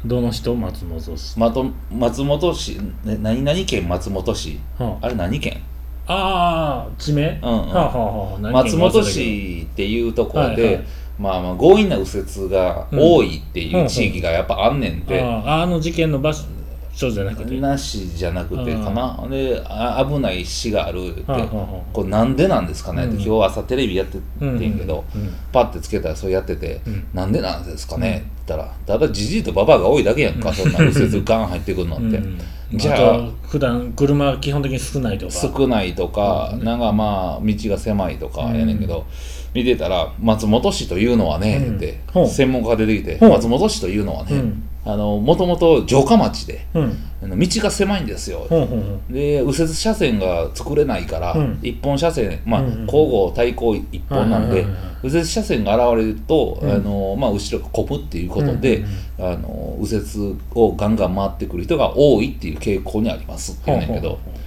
[0.04, 0.54] どの人？
[0.54, 3.88] 松本氏まと松本市、ね、何々県？
[3.88, 4.58] 松本市。
[4.78, 5.08] はあ。
[5.08, 5.62] れ何県？
[6.06, 7.40] ああー地名？
[7.42, 7.68] うんうん。
[7.68, 7.98] はあはあ
[8.32, 10.84] はあ何松本県か忘れたけど市っていうところで、はいはい
[11.18, 16.44] まあまあ強引な右折が多いっていう地域がやっぱあんねんて、あああの事件の場所
[16.94, 17.58] そうじゃなくて。
[17.58, 19.26] なしじゃなくてかな。
[19.30, 23.22] であ危ない死があるってこれなんでなんですかねってうん。
[23.22, 25.04] 今日朝テレビやっててんけど
[25.52, 27.06] パッてつけたらそうやっててうん。
[27.14, 32.04] なんでなんですかねって言ったらただじじいとババアが多いだけやんかそんな右折ガン入ってくるのって。
[32.04, 32.38] うん。
[32.74, 35.32] じゃあ普段車は基本的に少ないとか。
[35.32, 39.06] 少ないとかなんかまあ道が狭いとかやねんけど
[39.54, 41.76] 見てたら松本市というのはねうん。
[41.76, 44.42] って専門家が出てきて松本市というのはね
[44.84, 46.96] もともと城下町でうん。
[47.22, 48.46] あの道が狭いんですよ。
[48.48, 49.12] ほうほうほう。
[49.12, 51.58] で右折車線が作れないから、うん。
[51.62, 54.66] 一本車線、まあうんうん交互対向一本なんで、
[55.04, 56.70] 右折車線が現れると、うん。
[56.70, 64.40] あのまあ、後ろが混むっていうことで、うんうんあの右折をガンガン回ってくる人が多いっていう傾向にありますって言うねんけどほうほうほ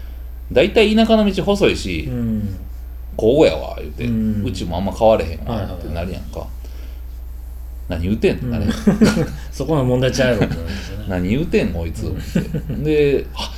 [0.51, 2.59] 大体田舎の道細いし、ううん。
[3.17, 6.45] 交互やわ言うて、ううんちもあんま変われへんわってなるやんか、
[7.87, 8.65] 何言うてんの、あれ。
[9.51, 11.05] そこの問題ちゃうやろってなるんですよね。
[11.07, 12.09] 何言うてんこいつっ
[12.67, 12.73] て。
[12.75, 13.51] であ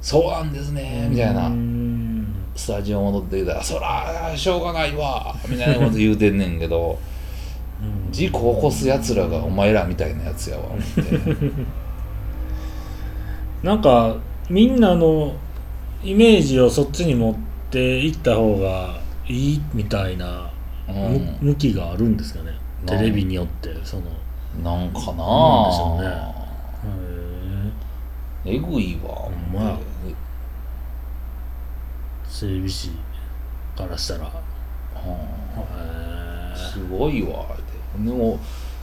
[0.00, 2.26] そうなんですねみたいな、うん。
[2.54, 6.98] スタジオ戻ってきたら「そらしょうがないわ」みたいなこと言うてんねんけど
[8.10, 11.52] 事故起こすやつらがお前らみたいなやつやわ思って。
[13.66, 14.16] なんか
[14.50, 15.34] みんなの
[16.04, 17.34] イメージをそっちに持っ
[17.70, 20.50] ていった方がいいみたいな
[20.88, 22.50] う向きがあるんですかね
[22.86, 24.02] テレビによってその
[24.62, 26.08] なんかななんでしょうね。
[28.46, 29.14] へええぐいわ。
[29.14, 29.78] ほんまや。
[32.24, 32.90] 整備士
[33.76, 34.24] からしたら。
[34.24, 35.12] へうん。
[36.52, 37.46] えすごいわ。
[37.98, 38.38] でも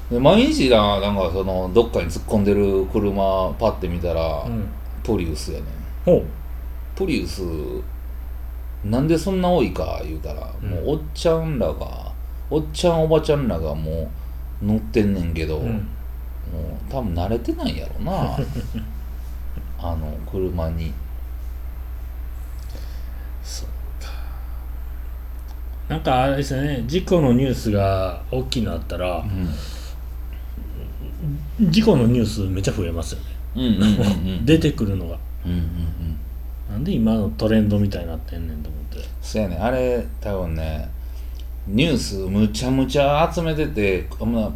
[0.09, 4.67] で毎日ななんかそのどっかに突っ込んでる車パッて見たら、うん。
[5.03, 5.65] プリウスやね
[6.15, 6.25] ん。
[6.95, 7.41] プリウス
[8.83, 10.69] なんでそんな多いか言うたら、うん。
[10.69, 12.08] もうおっちゃんらが
[12.49, 14.11] おっちゃんおばちゃんらがも
[14.61, 15.73] う乗ってんねんけど、うん。
[15.73, 15.79] も
[16.87, 18.37] う多分慣れてないんやろな。
[19.81, 20.91] あの車に。
[23.43, 24.11] そうか。
[25.87, 26.83] なんかあれですね。
[26.87, 29.23] 事故のニュースが大きいのあったら
[31.61, 33.25] 事故のニュースめっちゃ増えますよね。
[33.55, 34.45] うんうんうんうん。
[34.45, 35.17] 出てくるのが。
[35.45, 35.63] うんうんうん。
[36.69, 39.07] なんで今のトレンドみたいになってんねんと思って。
[39.21, 39.57] そうやね。
[39.57, 40.89] あれ多分ね
[41.69, 44.51] ニュースむちゃむちゃ集めててまあ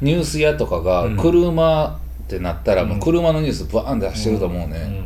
[0.00, 1.16] ニュース屋とかがうん。
[1.16, 2.88] 車ってなったら、うん。
[2.90, 5.02] もう車のニュースバーンって出してると思うね、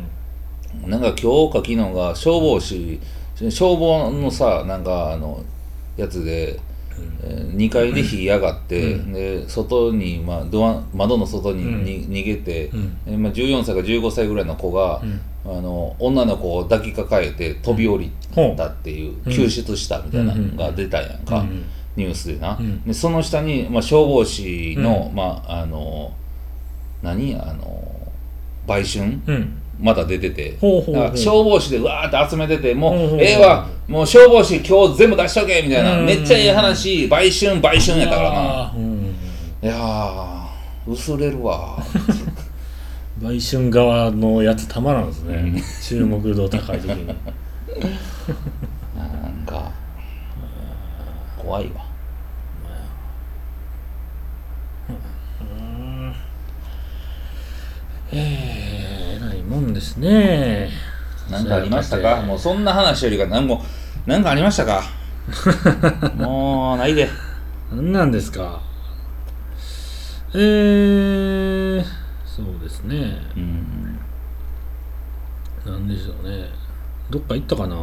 [0.85, 2.99] なんか今日か昨日が消防士
[3.35, 5.43] 消防のさなんかあの
[5.95, 6.59] やつで、
[7.23, 9.13] えー2階で火上がって、うん。
[9.13, 11.83] で外に、まあ、ドア窓の外にうん。
[11.83, 12.71] に逃げて、
[13.05, 18.11] まあ、14歳か15歳ぐらいの子が、うんあの女の子を抱きかかえて飛び降り
[18.57, 19.31] たっていう、うん。
[19.31, 22.83] 救出したみたいなのが出たやんか、うんニュースでな、うん。
[22.85, 26.13] でその下に、まあ、消防士の、うまああの
[27.01, 27.35] 何？
[27.35, 28.11] あの
[28.67, 29.19] 売春？
[29.25, 29.61] うん。
[29.81, 30.57] まだ出てて。
[30.61, 33.67] 消防士でわーって集めててもうええわ。
[33.87, 35.99] もう消防士今日全部出しとけみたいな。
[35.99, 36.05] うん。
[36.05, 37.07] めっちゃええ話。
[37.07, 38.73] 売春売春やったからな。
[39.61, 41.77] いやー薄れるわ
[43.21, 45.61] 売春側のやつたまらんですね、うん。
[45.83, 47.07] 注目度高い時に。
[47.07, 47.13] な
[49.29, 49.71] んか
[51.37, 51.85] 怖いわ。
[58.11, 60.69] ええないもんですね。
[61.29, 62.21] なんかありましたか？
[62.23, 63.63] もうそんな話よりかなんも
[64.07, 64.81] なんかありましたか？
[66.17, 67.07] もうないで。
[67.71, 68.61] 何なんですか？
[70.33, 71.83] えー、
[72.39, 73.17] そうですね。
[73.35, 73.99] うん。
[75.65, 76.47] なんでしょうね。
[77.09, 77.75] どっか行ったかな？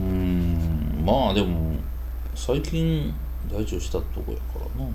[0.00, 1.04] うん。
[1.06, 1.76] まあでも
[2.34, 3.14] 最近
[3.48, 4.90] 大丈夫したとこやからな。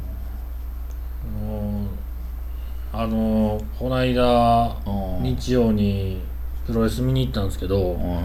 [2.92, 6.22] あのこの間うん日曜に
[6.66, 8.24] プロレス見に行ったんですけどは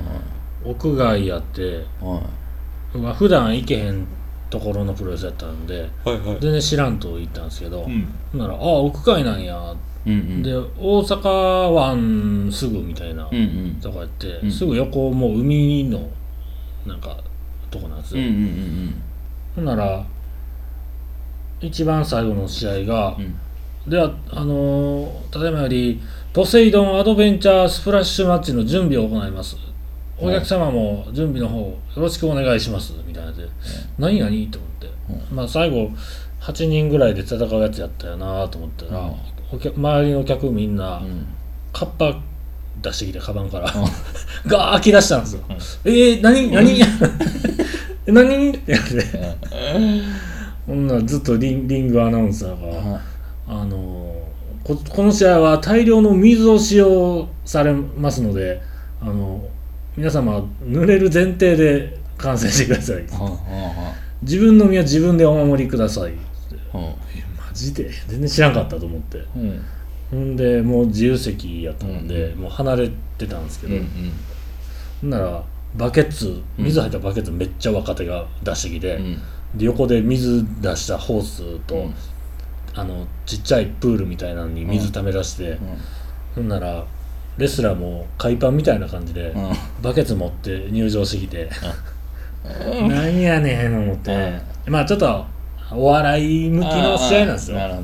[0.65, 1.65] 屋外やって、い
[2.01, 2.21] は
[2.95, 2.99] い。
[2.99, 4.07] まあ、普段行けへん
[4.53, 6.39] ところのプロレスやったんではいはい。
[6.39, 8.07] 全然知らんと行ったんですけど、うん。
[8.33, 10.43] ほんなら「ああ屋外なんや」うんうん。
[10.43, 11.29] で大阪
[11.69, 13.79] 湾すぐみたいなうんうん。
[13.81, 14.51] とこやって、うん。
[14.51, 16.07] すぐ横もう海の
[16.87, 17.17] なんか
[17.71, 19.03] とこなんですよ、うんうんうん
[19.57, 20.05] ほんなら
[21.61, 23.91] 一番最後の試合が、うん。
[23.91, 26.01] ではあのーただいまより
[26.33, 29.57] ポセイドンアドベンチャースプラッシュマッチの準備を行います
[30.23, 33.49] お客様も準備の方よろしくお願いしますみたいなで、
[33.99, 34.91] 何何と思って、
[35.33, 35.91] まあ最後
[36.41, 39.11] 8人ぐらいで戦うやつやったよなと思ったら、
[39.53, 41.27] 周りの客みんな、うん。
[41.73, 42.21] カッパ
[42.83, 43.73] 出してきてカバンから、
[44.47, 45.43] ガーッ開き出したんですよ、
[45.85, 46.85] えー、何何え
[48.13, 48.51] 何？
[48.55, 49.05] ってやって。
[50.67, 53.01] ほんならずっとリンリングアナウンサーが、
[53.49, 54.15] あの
[54.65, 58.63] ここの試合は大量の水を使用されますので
[59.01, 59.45] あの
[59.97, 62.97] 皆様濡れる前提で観戦してください。
[63.09, 66.15] は自分の身は自分でお守りください。
[66.73, 66.97] あはあ。
[67.49, 67.91] マジで？
[68.09, 69.19] 全然知らんかったと思って。
[69.19, 69.63] あうん。
[70.11, 73.89] ほんでもう自由席やったので、もう離れてたんですけど、うん
[75.01, 79.19] ほんならバケツ水入ったバケツめっちゃ若手が出してきて、うん。
[79.55, 81.95] で横で水出したホースと、うん。
[82.75, 85.59] あのちっちゃいプールみたいなのに水溜め出して、
[86.35, 86.87] ほんなら
[87.39, 89.53] レスラーも海パンみたいな感じで、うん。
[89.83, 91.49] バケツ持って入場してきて、
[92.89, 95.25] なんやねん思って、まあちょっと
[95.73, 97.59] お笑い向きの試合なんですよ。
[97.59, 97.75] なる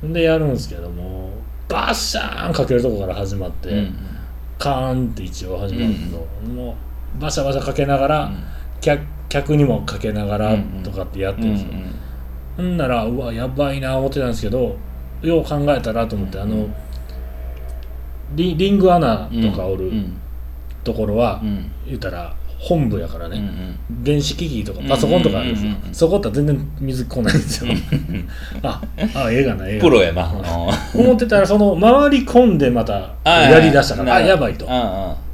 [0.00, 1.30] ほんでやるんですけども
[1.68, 3.94] バッシャーンかけるとこから始まって、うん
[4.58, 6.74] カーンって一応始まるけど、も
[7.16, 8.42] うバシャバシャかけながら、うん。
[8.80, 10.82] 客客にもかけながらうんうん。
[10.82, 11.80] とかってやってうんうんるんですよ、
[12.56, 14.76] ほんならうわやばいな思ってたんですけど
[15.22, 16.66] よう考えたらと思って、あの
[18.32, 20.16] リリングアナとかおるうん。
[20.84, 21.70] ところは、うん。
[21.86, 23.40] 言ったら本部やからうんね、
[24.02, 25.88] 電子機器とかパソコンとかあるんですよ、うんうんうん。
[25.88, 27.72] うんそこって全然水来ないんですよ。
[28.62, 28.82] あ
[29.14, 30.32] あ映画な映画プロやな。
[30.94, 31.00] うん。
[31.04, 34.14] 思ってたらその回り込んでまたやりだしたから。
[34.14, 34.66] あやばいと。
[34.66, 34.68] う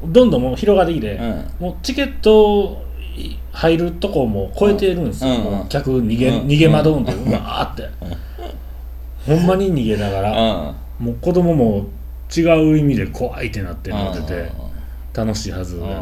[0.09, 1.45] んどんどんもう広がってきて、うん。
[1.61, 2.85] もうチケット
[3.53, 5.69] 入るとこも超えてるんですよ、うんうん。
[5.69, 6.47] 客逃げ,、うん。
[6.47, 7.89] 逃げ惑うんでうわーって、
[9.25, 11.07] ほんまに逃げながら、うん。
[11.07, 11.87] もう子供も
[12.35, 14.53] 違う意味で怖いってなってなってて
[15.13, 15.95] 楽しいはずなのに、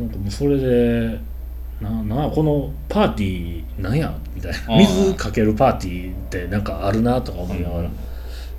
[0.00, 1.20] なんかもうそれで
[1.80, 4.74] ななこのパーティーなんやみたいな。
[4.74, 4.78] うん。
[4.80, 7.90] 水かけるパーティーってなんかあるなとか思いながら、うん。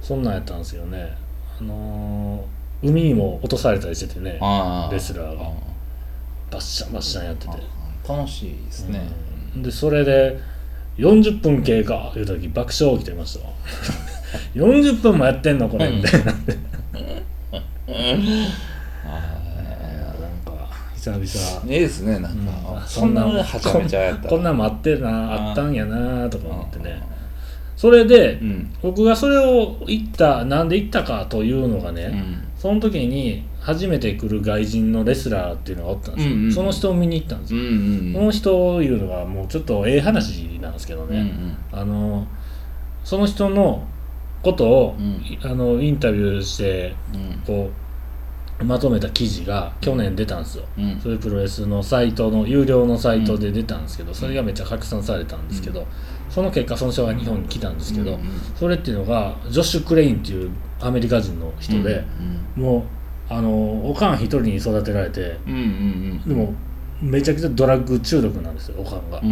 [0.02, 1.18] そんなんやったんですよね。
[1.60, 5.52] あのー海にも落とされたりしててねあレスラーが。
[6.52, 7.54] バッシャンバッシャンやってて、
[8.08, 9.02] 楽しいですね。
[9.56, 9.64] うん。
[9.64, 10.40] でそれで
[10.98, 13.54] 40分経過いう時爆笑起きてましたわ
[14.54, 15.90] 40分もやってんのこれ。
[15.90, 16.36] みたいな、なん
[20.46, 21.22] か久々。
[21.72, 22.46] ええですねなんうん。
[22.48, 27.02] かそんなはちゃめちゃやったこんなんもあってなあったんやなとか思ってね。
[27.76, 28.74] それで、うん。
[28.82, 32.48] 僕がそれを言ったなんで言ったかというのがね、うん。
[32.58, 38.14] その時に初めて来る外人のレスラーっていうのがおったんですよ、うんうんその人を見に行ったんですうよ、ん。
[38.14, 41.80] その人いうのがもうちょっとええ話なんですけどね、うんうん。
[41.80, 42.28] あの
[43.04, 43.88] その人の
[44.46, 45.06] ことを、うん。
[45.26, 47.42] いあのインタビューしてうん。
[47.46, 47.72] こ
[48.60, 51.00] うまとめた記事が去年出たんですよ、うん。
[51.02, 55.86] それプロレスのサイトの有料のサイトで出たんですけど、それがめっちゃ拡散されたんですけど、
[56.30, 58.18] その結果その人が日本に来たんですけど、
[58.56, 62.06] それっていうのがジョッシュ・クレインっていうアメリカ人の人で、
[62.56, 62.86] も
[63.30, 66.54] うあのおかん一人に育てられてでも
[67.02, 69.20] めちゃくちゃドラッグ中毒なんですよおかんが。
[69.20, 69.30] うん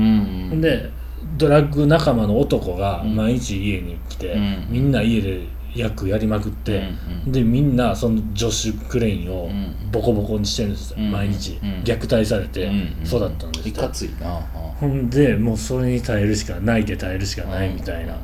[0.51, 0.59] うん。
[0.61, 0.91] で
[1.37, 3.15] ドラッグ仲間の男がうん。
[3.15, 4.67] 毎日家に来て、うん。
[4.69, 6.89] みんな家で役やりまくって、
[7.25, 7.31] うん。
[7.31, 9.91] でみんなそのジョッシュ・クレインをうん。
[9.91, 11.11] ボコボコにしてるんですよ、うん。
[11.11, 11.69] 毎日、うん。
[11.83, 13.03] 虐待されてうん。
[13.05, 14.39] 育ったんですよ、いかついな。
[14.79, 18.15] ほんでもうそれに耐えるしか泣いて耐えるしかないみたいな、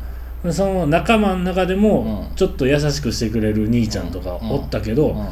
[0.44, 2.36] でその仲間の中でもうん。
[2.36, 5.28] ちょっと優しくしてくれる兄ちゃんとかうんおったけど、うん。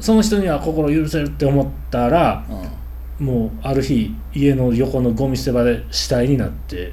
[0.00, 2.83] その人には心許せるって思ったらうん
[3.18, 6.92] もうある日家の横のゴミ捨て場で死体になって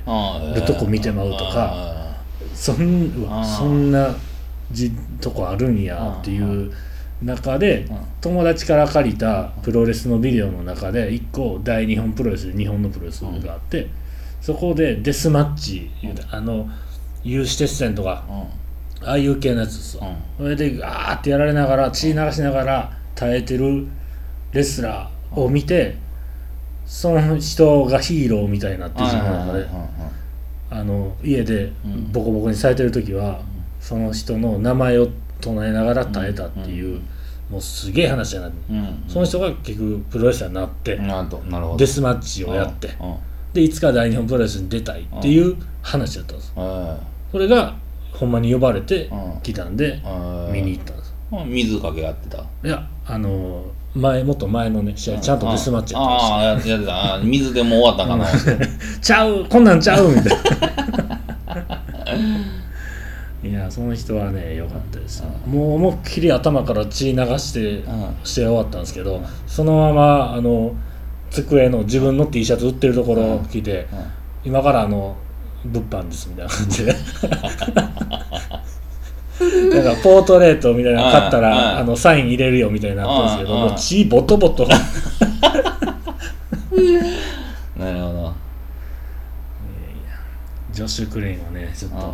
[0.55, 2.21] るとこ見てまうとかあ
[2.53, 3.11] そん
[3.57, 4.15] そんな
[4.71, 6.71] じとこあるんやっていう
[7.21, 13.87] 中でうん友達から借りたプロレスのビデオの中で1個大日本プロレスで日本のプロレスがあって
[14.41, 15.89] そこでデスマッチ
[16.29, 16.69] あの
[17.23, 18.45] 有刺鉄線とかあ
[19.03, 19.97] ああいう系のやつです
[20.37, 23.87] それでガーってやられながら血流しながら耐えてる
[24.51, 25.95] レスラーを見て
[26.91, 29.67] その人がヒーローみたいになって自分の中で
[30.69, 32.11] あの家でうん。
[32.11, 33.41] ボコボコにされてる時は
[33.79, 35.07] その人の名前を
[35.39, 37.01] 唱えながら耐えたっていう
[37.49, 39.03] もうすげえ話やなうんうん。
[39.07, 41.77] その人が結局プロレスラーになってなんとなるほど。
[41.77, 43.09] デスマッチをやってうん。
[43.11, 43.17] うん。
[43.53, 46.53] でいつか大日本プロレスに出たいっていう話だったんです。
[46.57, 46.97] え
[47.31, 47.77] それが
[48.11, 49.41] ほんまに呼ばれてうん。
[49.41, 51.15] 来たんでえ見に行ったんです。
[51.31, 52.39] うん水かけ合ってた。
[52.65, 57.19] いやあの前もっと前のね試合ちゃんとデスマッチやったんですよああややってた。
[57.23, 58.25] 水でもう終わったかな。
[59.01, 60.31] ちゃうこんなんちゃうみたいな。
[63.49, 65.23] いやその人はね良かったです。
[65.45, 68.15] もう思いっきり頭から血流してうん。
[68.23, 70.73] 試合終わったんですけどそのままあの
[71.31, 73.87] 机の自分の T シャツ売ってるところ来て
[74.43, 75.15] 今からあの
[75.65, 76.95] 物販ですみたいな感じで
[79.73, 84.67] なんかポートレートみたいなの買ったらあのサイン入れるよみたいになったんですけどもう血ボトボト
[87.77, 88.33] なるほど。
[90.71, 92.13] ジジョッシュ・クレインはねちょっとあ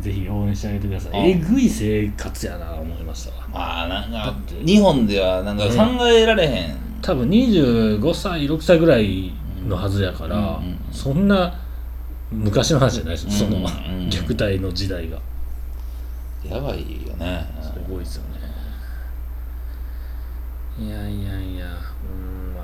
[0.00, 3.30] ぜひ応援してあげてくださあいえぐい生活やな思いました。
[3.36, 9.32] わまあなんか日本ではなんか考えられへん、多分25歳6歳ぐらい
[9.66, 11.52] のはずやから、うんうんそんな
[12.30, 13.68] 昔の話じゃないですよ、そのうんうん。
[14.08, 15.18] 虐待の時代が
[16.44, 17.46] やばいよね。
[17.62, 18.38] すごいですよね。
[20.80, 21.66] いやいやいや
[22.08, 22.62] うんま。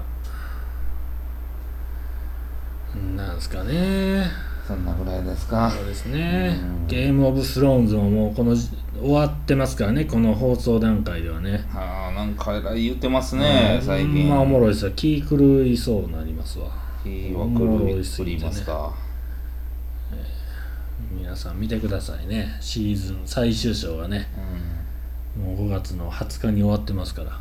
[3.20, 4.26] あなんですかね。
[4.66, 5.70] そんなぐらいですか？
[5.70, 6.56] そうですね。
[6.62, 6.86] うん。
[6.86, 10.04] ゲームオブスローンズももうこのじ終わってますからね。
[10.04, 11.68] この放送段階ではね。
[11.74, 13.86] ああなんかえらい言ってますね、うん。
[13.86, 14.28] 最近。
[14.28, 16.70] まあおもろいですよ気狂いそうになりますわ。
[17.02, 18.94] 気は狂いすぎますか
[21.16, 22.56] 皆さん見てくださいね。
[22.60, 24.28] シーズン最終章がね。
[25.38, 27.38] もう5月の20日に終わってますから。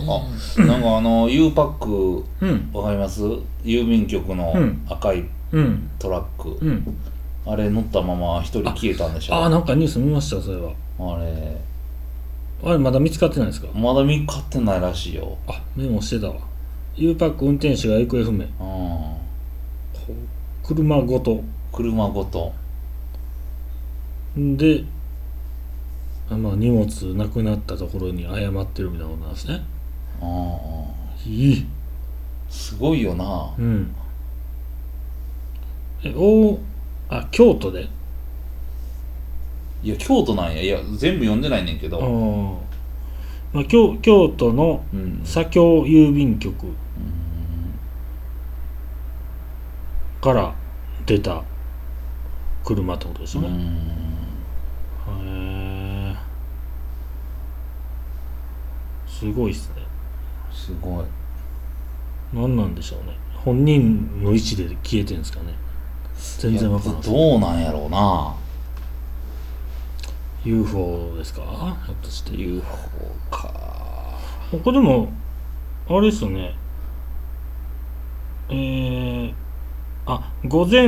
[0.00, 0.10] うん。
[0.10, 2.70] あなんかあの U パックうん。
[2.72, 3.22] わかります？
[3.62, 4.86] 郵便局のうん。
[4.88, 5.90] 赤いうん。
[5.98, 6.98] トラック、うん。
[7.46, 9.34] あれ乗ったまま一人消えたんでしょ？
[9.34, 10.72] ああなんかニュース見ましたそれは。
[10.98, 11.56] あれ。
[12.64, 13.68] あれまだ見つかってないですか？
[13.74, 15.38] まだ見つかってないらしいよ。
[15.46, 16.40] あメモしてたわ。
[16.96, 18.44] U パック運転手が行方不明。
[18.60, 18.64] う
[19.22, 19.25] ん
[20.62, 21.42] 車ごと。
[21.72, 22.52] 車ごと。
[24.36, 24.84] で
[26.30, 29.64] あまあ荷物なくなったところに謝ってるみたいなことなんですね。
[30.20, 30.56] うんうん
[31.26, 31.66] いい。
[32.48, 33.54] すごいよな。
[33.58, 33.94] うん。
[36.02, 36.58] えお
[37.08, 37.88] あ京都で？
[39.82, 40.60] いや京都なんや。
[40.62, 42.56] いや全部読んでないねんけあどー
[43.52, 45.20] まあ、京京都のうん。
[45.24, 46.66] 左京郵便局。
[46.66, 46.76] うん
[50.26, 50.52] から
[51.06, 51.44] 出た
[52.64, 53.52] 車ってことですね、ん。
[55.22, 56.16] へえ
[59.06, 59.82] すごいっすね。
[60.50, 61.04] すごい。
[62.34, 63.16] 何なんでしょうね。
[63.36, 65.54] 本人の意思で消えてんですかね。
[66.38, 66.96] 全然わからんい。
[66.96, 68.34] やどうなんやろうな。
[70.44, 71.42] UFO ですか？
[71.86, 72.34] ひょっとして。
[72.34, 72.64] UFO
[73.30, 74.18] か。
[74.50, 75.08] これでも
[75.88, 76.56] あれですよね。
[78.48, 79.45] えー、
[80.06, 80.86] あ午前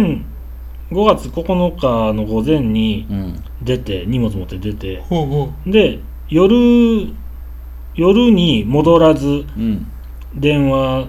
[0.91, 3.45] 5月9日の午前にうん。
[3.61, 5.01] 出て荷物持って出て。
[5.03, 5.99] ほうほで
[6.29, 7.13] 夜
[7.97, 9.87] 夜に戻らずううん。
[10.35, 11.09] 電話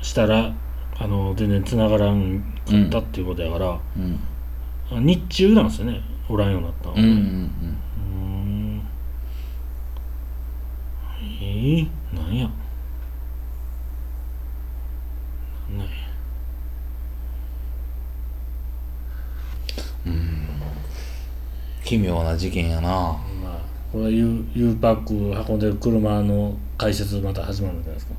[0.00, 0.54] したら
[0.98, 4.20] あの全然繋がらんかったっていうことやから、うん。
[4.90, 7.02] あ日中なんですよねおらんようになったのね。
[7.02, 7.14] うんうん。
[7.16, 8.20] うー
[8.78, 8.88] ん。
[11.42, 12.48] えー、なんや
[15.68, 15.92] なんなんや
[21.84, 22.88] 奇妙な事件やな。
[22.90, 23.58] まあ
[23.92, 25.14] これは U, U パック
[25.50, 28.14] 運んでる車の解説また始まるんじゃないですか。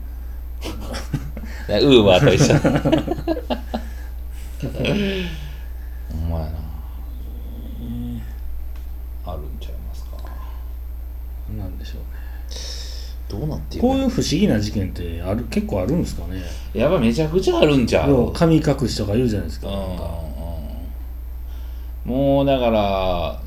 [1.80, 2.54] ウーバーと一緒。
[6.12, 6.60] ほんまやな。
[9.26, 10.18] あるんちゃいますか。
[11.58, 12.06] なんでしょうね。
[13.28, 16.42] どうなっていくこういう不思議な事件ってある結構あるんですかね。
[16.74, 18.32] やっぱめちゃくちゃあるんちゃう？
[18.34, 20.04] 神隠しとか言うじゃないですかうんなんか。
[20.20, 20.25] うん
[22.06, 23.42] もうだから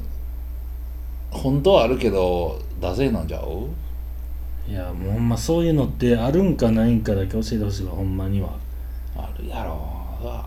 [1.31, 3.69] 本当はあるけどダセーなんちゃう？
[4.71, 8.51] いやもうほんまそういうのってあるんかないんかだけ教えてほしいわほんまには。
[9.17, 9.79] あるやろ。
[10.21, 10.47] あ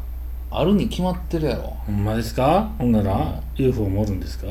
[0.52, 1.64] あるに決まってるやろ。
[1.64, 2.72] ほんまですか？
[2.78, 4.48] ほんなら、UFO もおるんですか？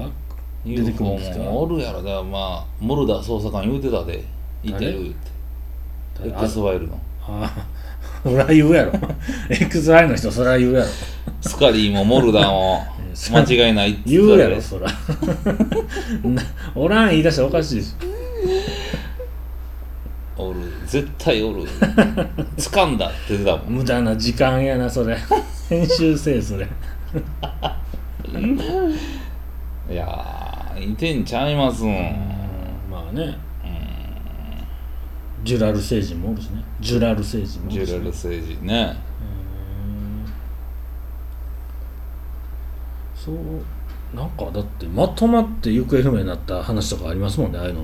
[0.64, 1.44] 出てくるんですか？
[1.44, 2.02] もおるやろ。
[2.02, 4.24] だからまあモルダ捜査官言うてたで。
[4.62, 6.34] いてる言うて。
[6.36, 6.98] あ X ファイルの。
[7.22, 7.66] あ
[8.22, 8.92] そら言うやろ。
[9.50, 10.86] XY の人そら言うやろ。
[11.42, 12.82] スカリーもモルダーも。
[12.96, 14.88] そ間違いないって言うやろてそら。
[14.88, 16.42] な
[16.74, 17.96] おらん言い出したらおかしいです
[20.36, 20.61] おる。
[20.86, 21.64] 絶対おる。
[22.56, 25.16] 掴んだって言ってたもん無駄な時間やなそれ。
[25.68, 26.66] 編集せえそれ。
[29.90, 31.88] いやーいてんちゃいますん。
[32.90, 33.36] まあね。
[35.42, 36.62] ジュラル星人もおるしね。
[36.80, 37.86] ジュラル星人もおるしね。
[37.86, 39.09] ジュラル星人ね
[43.31, 47.83] そうなんかだってまとまって行方不明になった話とかありますもんねああいうの。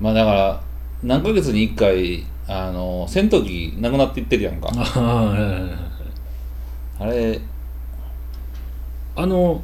[0.00, 0.62] まあだから
[1.02, 4.68] 何ヶ月に1回あの戦闘機なくなっていってるやんか。
[4.72, 5.70] ああはいはいはい。
[7.00, 7.40] あれ。
[9.14, 9.62] あの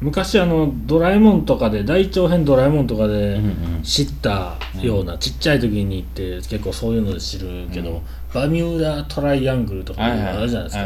[0.00, 3.50] 昔あのドラえもんとかで大長編ドラえもんとかでうんう
[3.80, 3.82] ん。
[3.82, 8.00] 知ったような、ちっちゃい時に行って結構そういうので知るけど、うん
[8.40, 10.10] バミューダトライアングルとかあ
[10.40, 10.84] るじゃないですか、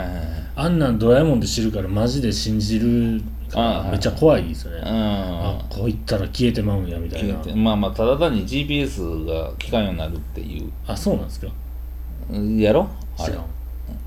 [0.56, 3.20] あんなんドラえもんで知るからマジで信じる
[3.50, 4.86] からめっちゃ怖いですよね、うん。
[4.86, 7.34] あこう言ったら消えてまうんやみたいな。
[7.56, 10.70] まあまあただ単に GPS が効かんようになるっていう。
[10.86, 11.48] あそうなんですか？
[12.58, 12.88] やろ？
[13.18, 13.34] あれ。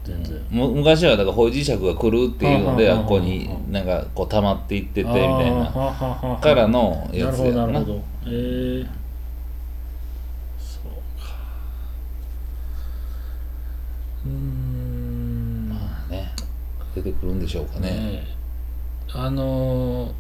[0.06, 0.41] 全然。
[0.50, 6.39] む昔はだから方磁石が来るっていうのではあはあはああここになんかこう溜まっていっててみたいな。
[6.41, 7.32] からのやな。
[7.32, 8.02] るほどつやななるほど。
[8.26, 8.88] えー、
[10.58, 10.91] そう
[11.22, 11.34] か
[14.26, 15.76] うーんま
[16.10, 16.32] あね
[16.96, 17.89] 出てくるんでしょうかね。
[17.89, 17.96] ね
[18.28, 18.36] え。
[19.14, 20.12] あのー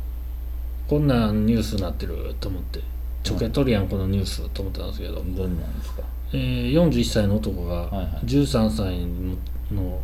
[0.87, 2.81] こんなんニュースになってると思って。
[3.23, 6.01] ちょけとるやんこのニュースと思ったんですけど、どんなんですか、
[6.33, 8.07] えー、41歳の男がはいはい。
[8.25, 8.99] 13歳
[9.73, 9.99] の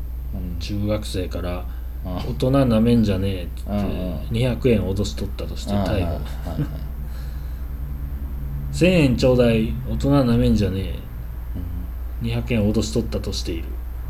[0.60, 1.66] 中学生から
[2.06, 6.20] あ大人なめんじゃねえって言ってうんうん200円脅し取ったとして逮捕。
[8.72, 11.00] 1000円ちょうだい大人なめんじゃねえ。
[12.22, 13.66] 200円脅し取ったとしている、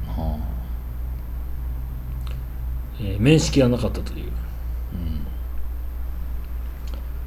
[0.07, 0.37] は
[3.01, 4.25] えー面識はなかったという。
[4.25, 4.31] うん。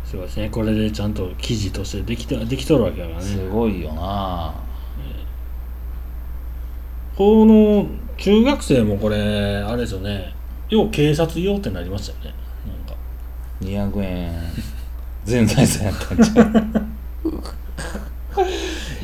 [0.04, 0.50] すごいですね。
[0.50, 3.24] これでちゃんと記事としてできてできとるわけだからね。
[3.24, 4.54] すごいよな。
[7.16, 9.16] この中学生もこれ
[9.58, 10.34] あれですよね。
[10.70, 12.34] 要警察用ってなりましたよね。
[13.60, 13.92] なんか。
[13.98, 14.32] 200円。
[15.24, 16.42] 全財産やったんちゃ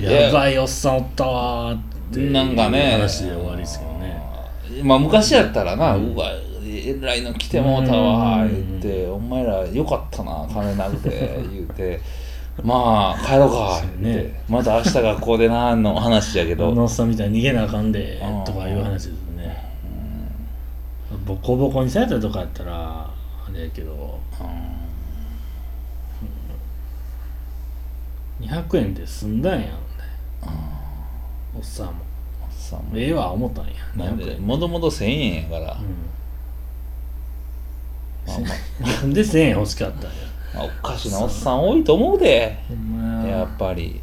[0.01, 0.03] う？
[0.03, 1.81] や やばいおっさんおったわーっ
[2.13, 2.93] てなんかね。
[2.93, 4.21] 話で終わりですけどね。
[4.83, 6.31] まあ昔やったらな、うわ
[6.87, 8.79] えらいの来てもうたわうん。
[8.79, 12.01] 言って「お前らよかったな金なくて 」言うて
[12.63, 14.43] 「まあ帰ろうか」って、ね。
[14.49, 18.45] また明日学校でな」の話やけあどのおっさんみたいに逃げなあかんでうん。
[18.45, 19.07] とかいう話です
[19.37, 19.69] ね。
[21.27, 23.11] ボコボコにされたとかやったらあ
[23.53, 24.19] れやけど。
[28.41, 29.71] 200円で済んだんやん
[31.57, 31.93] おっさんも。
[32.51, 33.73] さあええわ思ったんや。
[33.97, 36.18] 200なんで円もともと1000円やから、うん
[38.29, 38.39] まあ
[38.81, 40.09] ま なんで1000円欲しかったんや。
[40.55, 42.59] あまあおかしなおっさん多いと思うで。
[42.69, 43.39] ほんまや。
[43.39, 44.01] やっぱり。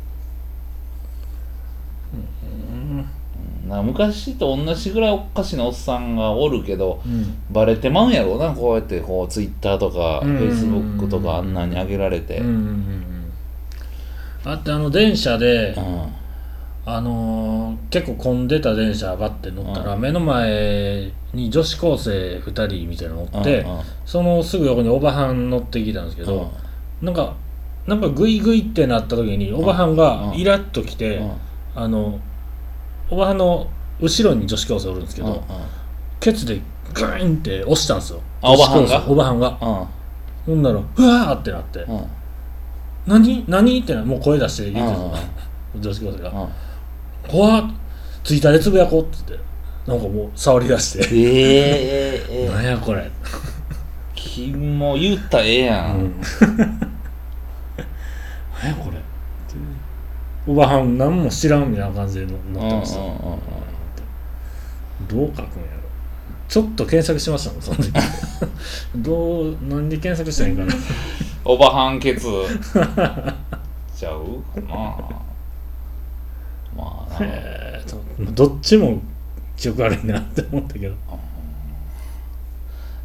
[2.13, 3.69] うん。
[3.69, 7.37] な昔と同じぐらいおかしなおっさんがおるけどうん。
[7.51, 8.51] バレてまうんやろうな。
[8.51, 12.37] こうやってこうツイッターとかフうんェイスブックとかあんなに上げられて。
[12.37, 12.57] うんうんうん
[14.45, 14.51] うん。
[14.51, 16.07] あってあの電車で、うん
[16.87, 23.81] あのー結構混んでた電車バッて乗ったら、う目の前に女子高生2人みたいなの乗って、うんうん。
[24.05, 26.51] そのすぐ横におばはん乗ってきたんですけど、
[27.01, 27.35] なんか
[27.87, 30.35] なんかグイグイってなった時におばはんがうん。
[30.35, 31.31] イラッときて、うん。
[31.75, 32.19] あの
[33.09, 33.67] おばはんの
[33.99, 35.41] 後ろに女子高生おるんですけど、うんうん。
[36.19, 36.61] ケツで
[36.93, 38.21] グーンって押したんですよ。
[38.41, 39.05] あおばはんが？
[39.07, 39.49] おばはんが。
[39.49, 40.55] うん。
[40.55, 41.79] ほんならうわーってなって。
[41.79, 41.97] うん。
[41.97, 42.07] うん
[43.07, 43.45] 「何？
[43.47, 45.13] 何?」ってなもう声出して言ってたの。
[45.79, 46.29] 女子高生が。
[46.29, 46.47] うん
[47.27, 47.63] 「怖っ。
[48.23, 49.37] ツイッターでつぶやこう」っつって。
[49.87, 51.07] なんかもう触り出して。
[51.15, 53.09] ええええ「ええ なんやこれ」
[54.15, 56.19] 君も言ったらええやん、うん。
[58.61, 58.97] 何やこれ。
[60.47, 62.37] おばはん何も知らんみたいな感じで乗っ
[62.69, 63.05] てました、ど
[65.25, 65.45] う書くんやろ。
[66.47, 67.91] ちょっと検索しましたもんその時。
[68.97, 70.73] どう何で検索したらいいんかな。
[71.43, 72.27] おばはんケツ。
[73.95, 74.95] ちゃうかな
[76.75, 79.01] まあなえーとどっちも
[79.55, 80.95] 記憶悪いなって思ったけど。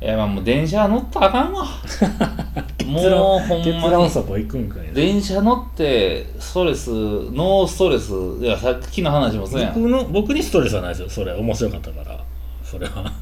[0.03, 1.64] いやまあもう電車乗ったらあかんわ。
[2.87, 8.12] もうほん結まに電車乗ってストレスノーストレス。
[8.43, 9.75] いやさっきの話もそうやん。
[9.75, 11.11] 僕の僕にストレスはないですよ。
[11.11, 12.18] それ面白かったから。
[12.64, 13.12] それは。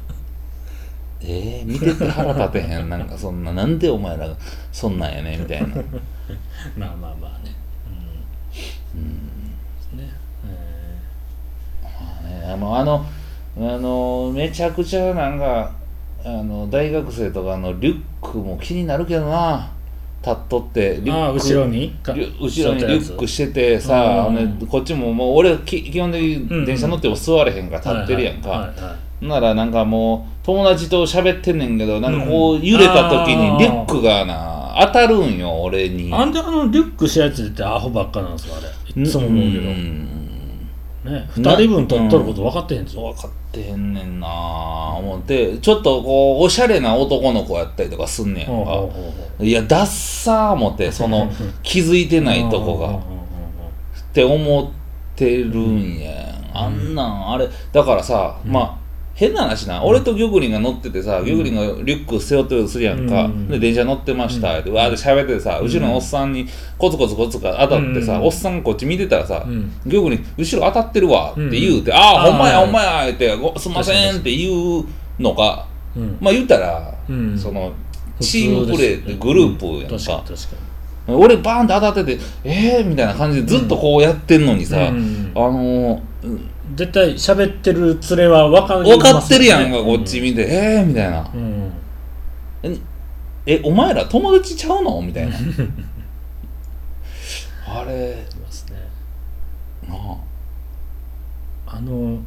[1.21, 2.87] えー、見てて腹立てへん。
[2.87, 4.29] なんかそんななんでお前ら
[4.71, 5.67] そんなんやねんみたいな。
[6.77, 7.53] まあまあまあね。
[8.95, 10.09] うん、ね
[12.25, 13.05] えねあのあの
[13.57, 15.71] あのめちゃくちゃなんか
[16.23, 19.71] あの大学生とかのリュックも気になるけどな。
[20.21, 21.97] 立っとってリュック後ろに？
[22.03, 24.67] 後ろにリュックしててさ、うん。
[24.67, 26.59] こっちももう俺き基本的うん。
[26.59, 28.69] に電車乗っても座れへんから立ってるやんか、
[29.21, 33.39] ならなんかもう友達と喋ってんねんけどなんかこう揺れた時うん。
[33.39, 36.13] にリュックがな当たるんよ俺に。
[36.13, 39.01] あんであのリュックしたやつってアホばっかなんですかあれ。
[39.01, 40.28] いつも思うけど、ん
[41.03, 45.57] ね、2人分取っとること分かってへんぞ、分かってへんねんな思って。
[45.59, 48.51] ちょっとこうおしゃれな男の子やったりとかすんねんか。
[48.51, 51.31] ほいやダッサー思ってその
[51.63, 52.87] 気づいてうないとこが。
[52.87, 53.19] うんうんうんうん
[54.09, 54.69] って思っ
[55.15, 56.11] てるんや
[56.53, 58.51] あんなんあれだからさ、うん。
[58.51, 58.88] まあ
[59.19, 63.49] 変な話な、俺とギョグリンが乗っててさ、ギョグリンがリュック背負ってるとするやんか、うん。
[63.49, 66.47] で電車乗ってましたって、わーって喋っててさ、後ろのおっさんに
[66.77, 71.97] コツコツコツコツ当たってさ、うんおっさんこっち見てたらさ、うんギョグリン後ろ当たってるわって言うて、あ
[72.27, 74.49] あほんまやほんまや言ってごすんませんって言
[74.79, 74.85] う
[75.19, 75.65] のが
[75.97, 77.73] うんまあ言ったら、うんその
[78.21, 80.23] チームプレーってグループやんか,、
[81.07, 86.39] 俺バーンって当たっててえーみたいな感じでずっとこうやってんのにさ、あのー
[86.79, 91.29] 絶対喋ってる連れは分かる、分かってるやんかこっち見て、えーみたいな。
[91.33, 91.73] うん。
[93.45, 95.01] えお前ら友達ちゃうの？
[95.01, 95.35] みたいな。
[97.67, 98.11] あれ。
[98.31, 98.77] いますね。
[99.89, 99.95] な
[101.67, 101.75] あ。
[101.77, 102.19] あの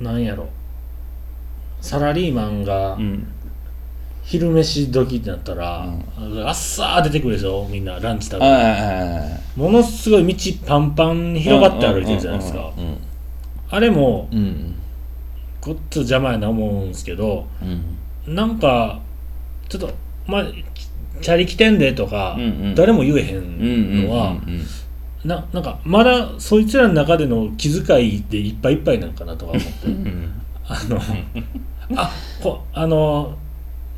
[0.00, 0.48] なんやろ。
[1.80, 3.28] サラリーマンがうん。
[4.24, 7.68] 昼飯時になったら、あっさー出てくるでしょ？
[7.70, 8.46] みんなランチ食べて。
[9.56, 12.58] ものすごい道パンパンに広がって歩いてるじゃないですか。
[12.58, 13.11] うんあれもうん
[14.30, 14.74] うん。
[15.60, 17.46] ごっつ邪魔やな思うんですけど
[18.26, 18.34] うん。
[18.34, 19.00] なんか
[19.68, 19.90] ちょっと
[20.26, 20.44] まあ
[21.20, 22.74] チャリ来てんでとか、うんうん。
[22.74, 24.60] 誰も言えへうんのは、うん
[25.24, 29.86] ななんかまだそいつらの中での気遣いでいっぱいいっぱいなんかなとか思って。
[29.86, 30.32] うん
[30.66, 30.98] あの
[31.96, 32.10] あ
[32.42, 33.36] こあの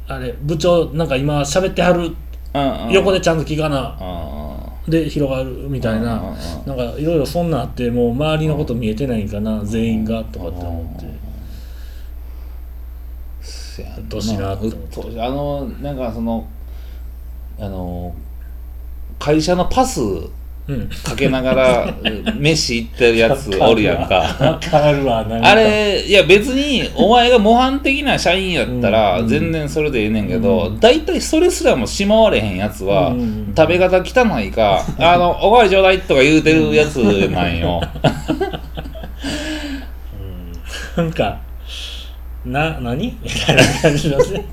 [0.07, 2.14] あれ部長なんか今喋ってはる
[2.55, 3.97] うん横でちゃんと聞かな。
[3.99, 4.43] あ
[4.89, 6.22] で広がるみたいな
[6.66, 11.07] なんかいろいろそんなんあってもう周りのこと見えてないんかな全員がとかって思って。
[11.07, 11.11] う
[14.01, 14.66] っとうしいなって。
[14.66, 14.78] 思っ
[15.20, 16.47] あのなんかその
[17.59, 18.14] あの
[19.18, 20.30] 会社のパスうん
[21.05, 21.95] かけながら
[22.39, 24.15] 飯行ってるやつおるやんか。
[24.15, 25.51] わかるわなんか。
[25.51, 29.29] あれいや別にお前が模範的な社員やったらうん。
[29.29, 30.81] 全然それでええねんけどうん。
[30.81, 33.53] 大体それすらもしまわれへんやつはうん。
[33.55, 37.83] 食べ方汚いか「あのおかわりちょうだい」とか言うてるやつなんよ。
[40.97, 41.39] なんか
[42.47, 43.19] な何？
[43.23, 44.45] みたいな感じしますね。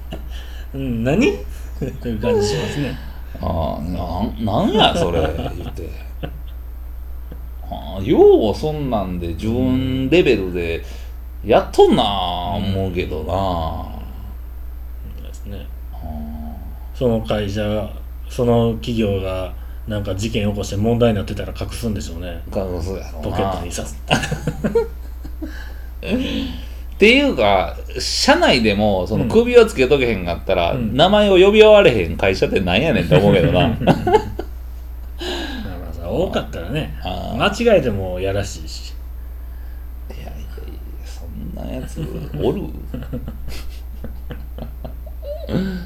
[0.73, 1.31] うん何？
[2.01, 3.10] という感じしますね
[3.41, 5.21] ああなんなんやそれ
[5.57, 5.89] 言って。
[7.69, 10.83] ああようそんなんで自分レベルで
[11.43, 13.85] やっとんなあ思うけどな。
[15.27, 15.65] ですね。
[15.93, 15.97] あ
[16.93, 17.89] その会社が
[18.29, 19.53] その企業が
[19.87, 22.43] なんか事件起こして問題になってたら隠すんでしょうね。
[22.51, 23.97] あそうやろポケットにさす
[27.01, 29.29] っていうか社内でもそのうん。
[29.29, 30.95] 首をつけとけへんかったら、うん。
[30.95, 33.59] 名前を呼び合われへん会社ってなんやねんって思うけどな。
[33.59, 33.91] まあま
[35.89, 38.93] あさ多かったらね あ間違えてもやらしいし。
[40.11, 40.45] いやいやいや
[41.07, 42.01] そんなやつ
[42.39, 42.61] おる？
[45.49, 45.79] うん。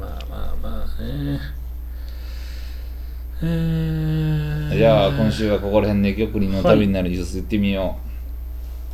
[0.00, 1.38] まあまあまあね。
[3.44, 3.91] えー
[4.82, 7.96] じゃあ今週はここら辺で玉林の旅になるニュース言ってみよ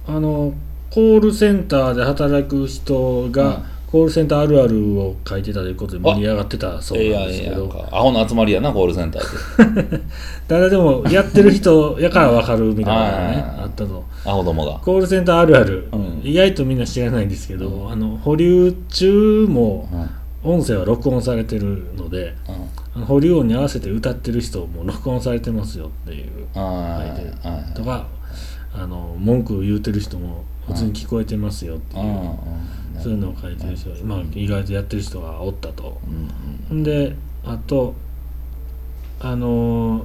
[0.06, 0.52] あの
[0.90, 3.64] コールセンターで働く人が、うん。
[3.90, 10.00] コールセンターあるあるを書いてたということで盛り上がってたう、そうなんですけど、んええやんかアホの集まりやなコールセンターって
[10.46, 20.10] ただでもやってる人やから分かるみたいなのがねあったとアホどもがコールセンターあるある、うん意外とみんな知らないんですけど、あの保留中もうんうん
[20.44, 22.68] 音声は録音されてるのであの
[23.06, 26.46] 保留音に合わせて歌ってる人も録音されてますよっていう。
[26.58, 27.74] はい書いてるはい。
[27.74, 28.06] とか
[28.74, 36.00] あの文句言うてる人も普通に聞こえてますよっていう、そういうのを書いてる人、まあ、意外とやってる人がおったと。
[36.70, 37.94] であと
[39.20, 40.04] あの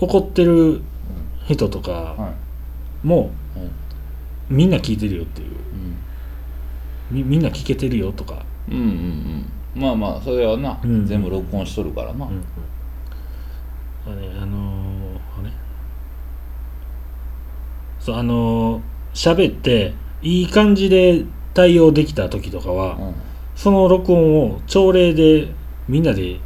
[0.00, 0.82] 怒ってる
[1.46, 2.34] 人とかは
[3.04, 3.06] い。
[3.06, 5.48] もうんみんな聞いてるよっていう。
[7.10, 7.16] うん。
[7.16, 11.06] みみんな聞けてるよとか、うんうんうんまあまあそれはな、うん。
[11.06, 12.44] 全部録音しとるからな、うんうん。
[14.06, 15.50] あねあのーあれ？
[17.98, 18.82] そうあのー
[19.14, 23.14] 喋っていい感じで対応できた時とかは、うん。
[23.56, 25.48] その録音を朝礼で
[25.88, 26.38] みんなで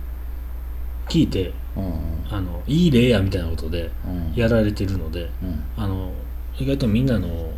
[1.09, 1.93] 聞いてうん
[2.31, 4.35] あのいい例やみたいなことでうん。
[4.35, 5.65] やられてるのでうん。
[5.77, 6.13] あの
[6.59, 7.51] 意外とみんなの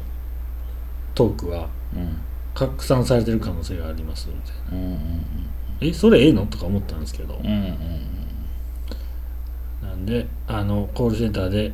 [1.14, 2.16] トークはうん。
[2.54, 4.84] 拡散されてる可能性がありますみたいな。
[4.84, 5.00] うんうん
[5.80, 6.46] えそれええの？
[6.46, 7.76] とか思ったんですけど、うんうん
[9.82, 11.72] なんであのコールセンターで、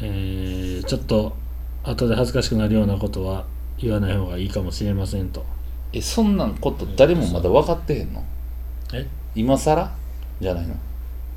[0.00, 1.34] えーちょっと
[1.82, 3.46] 後で恥ずかしくなるようなことは
[3.78, 5.44] 言わない方がいいかもしれませんと。
[5.92, 8.22] えそんなんこと誰もまだ分かってへんの？
[8.92, 9.06] え？
[9.34, 9.90] 今更？
[10.40, 10.74] じゃないの？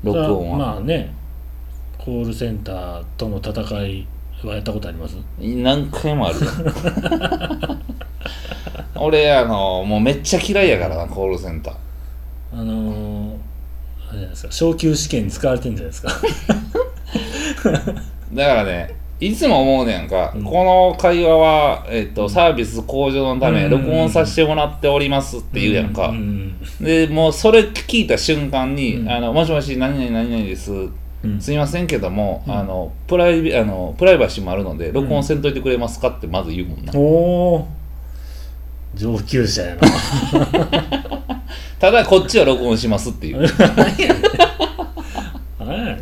[0.02, 1.14] 録音は、まあね
[1.98, 3.52] コールセンターとの戦
[3.86, 4.06] い
[4.44, 5.16] はやったことあります？
[5.38, 6.46] 何回もあるよ。
[8.96, 11.74] 俺あのもうめっちゃ嫌いやからなコールセンター
[12.54, 13.36] あのー
[14.10, 16.10] あれじゃないですか昇級試験に使われてるんじゃないですか。
[18.34, 20.42] だからねいつも思うねんか、うん。
[20.42, 23.70] この会話は、えっとサービス向上のためうん。
[23.70, 26.56] 録音させてもらっておりますって言うやんか、うん。
[26.80, 29.10] でもうそれ聞いた瞬間に「うん。
[29.10, 30.72] あのもしもし何々何々です」
[31.24, 31.40] うん。
[31.40, 32.52] すいませんけども、うん。
[32.54, 37.68] あのプライベあのプライバシーもあるので録音せんといてくれますかってまず言うもんな、おお
[38.94, 39.82] 上級者やな。
[41.78, 43.38] ただこっちは録音しますっていう。
[43.38, 45.98] あれやね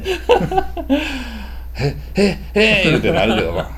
[1.74, 3.70] へへへってなるけどな。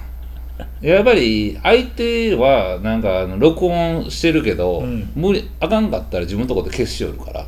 [0.80, 5.10] やっぱり相手はなんか録音してるけど、うん。
[5.14, 7.40] 無理あかんかったら自分のとこで消しよるから。
[7.40, 7.44] あ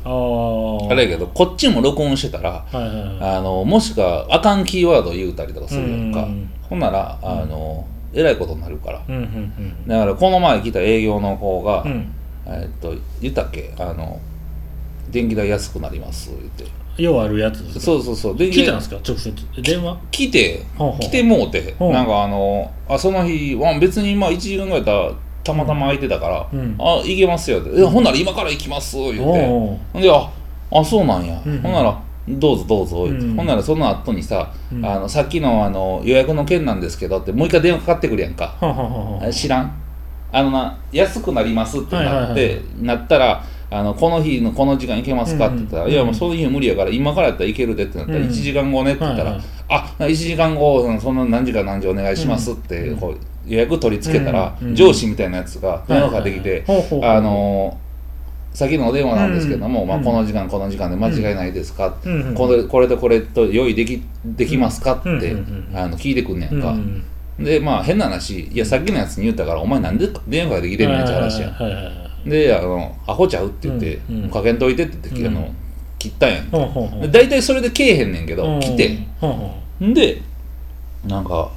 [0.95, 2.93] れやけどこっちも録音してたらはいはいは
[3.33, 3.37] い。
[3.37, 6.49] あのもしかあかんキーワード言うたりとかするやんか、うん。
[6.63, 9.03] ほんならあの、えらいことになるから。
[9.07, 11.91] うんうんだからこの前来た営業の子が、うん。
[11.91, 12.13] うん
[12.49, 13.73] えっと言ったっけ？
[13.77, 14.19] あの
[15.09, 16.65] 電気代安くなります言って。
[17.03, 17.79] ようあるやつですか？
[17.81, 18.35] そうそうそう。
[18.35, 18.95] 聞いたんですか？
[19.05, 19.33] 直接。
[19.61, 19.97] 電話？
[20.11, 20.63] 来て
[21.01, 21.75] 来てもうて。
[21.79, 25.11] なんかあのあその日わ別にまあ1時間ぐらいだったら
[25.43, 26.75] たまたま空いてたから「うん。
[26.79, 29.21] あ行けますよ」って「えほんなら今から行きます」言って。
[29.23, 30.29] ほんで「あ
[30.71, 31.61] あそうなんや、うん。
[31.61, 33.35] ほんならどうぞどうぞ」うん。
[33.35, 34.85] ほんならその後にさ、うん。
[34.85, 38.55] あの「さっきのあの予約の件なんですけど」ってもう一回電話かかってくるやんか、
[39.31, 39.71] 知らん。
[40.31, 45.87] あのな安くなりますってなって、なったらあのこの日のこの時間行けますかって言ったら、うん。
[45.87, 48.25] うんいやもうその日無理やから今からやったら行けるでってなったら、うん。
[48.25, 52.97] 1時間後ねって言ったら、はいはいあ1時間後うんそんな何時か何時お願いしますって、うん。
[52.97, 54.67] こう予約取り付けたら、うん。
[54.69, 54.75] うん。
[54.75, 56.63] 上司みたいなやつが電話かかってきて、
[57.03, 57.77] あの
[58.57, 59.87] 先のお電話なんですけども、うん。
[59.87, 62.29] まあ、この時間この時間で間違いないですか、うん。
[62.29, 64.93] うんこれこれとこれと用意できできますか？
[64.93, 65.35] って、
[65.75, 67.03] あの聞いてくんねやんか、うん。
[67.37, 71.03] でまあ変な話いやさっきのやつに言ったからお前なんで電話かできてんねん。
[71.03, 71.55] って話や
[72.25, 74.23] であの「アホちゃう?」って言ってうん。
[74.23, 75.37] うん「かけんといて」って言って、うん。
[75.37, 75.49] あの
[75.99, 78.97] 切ったんやん大体それでけえへんねんけど来て。
[79.85, 80.23] んで
[81.07, 81.51] なんか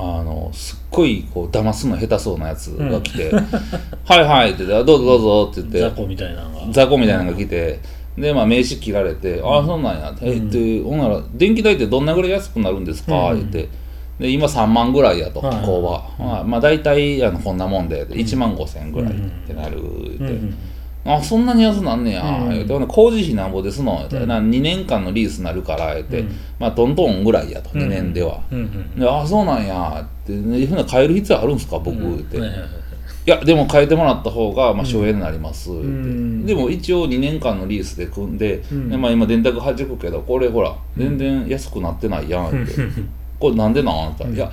[0.00, 3.30] あのすっごいこう騙すの下手そうなやつが来て
[4.04, 5.80] 「はいはい」って言って「どうぞどうぞ」ってう言って。
[5.80, 6.72] 雑魚みたいなのが。
[6.72, 7.78] 雑魚みたいなのが来て
[8.16, 10.50] でまあ名刺切られて「ああそうなんや」って「えうん。
[10.50, 13.38] でほんなら電気代ってどんなぐらい安くなるんですか?」うん。
[13.38, 13.68] 言って。
[14.18, 15.64] で今3万ぐらいやとはいはい。
[15.64, 16.02] 工場。
[16.18, 19.14] まあまあ大体あのこんなもんで1万5千ぐらいっ
[19.46, 19.80] てなる
[20.18, 20.69] 言って。
[21.04, 22.48] あそんなに安なんねや、うん。
[22.50, 24.28] 言うて工事費なんぼですの言うん。
[24.28, 26.36] な2年間のリースになるから言うて、うん。
[26.58, 27.82] まあトントンぐらいやと、うん。
[27.82, 28.58] 2年では、うん。
[28.58, 29.00] うん。
[29.00, 32.40] であそうなんやって、ね、ふうな変える必要あるんすか僕、言うて、い
[33.26, 35.88] やでも変えてもらった方がまあ省エネになります、言うて。
[35.88, 36.46] ん。
[36.46, 38.88] でも一応2年間のリースで組んで,、うん。
[38.90, 42.72] でまあ、今電卓はじくけどこれほら全然安くなってないやん言うて、
[43.40, 44.12] これなんでなん？
[44.12, 44.52] って言ったら、いや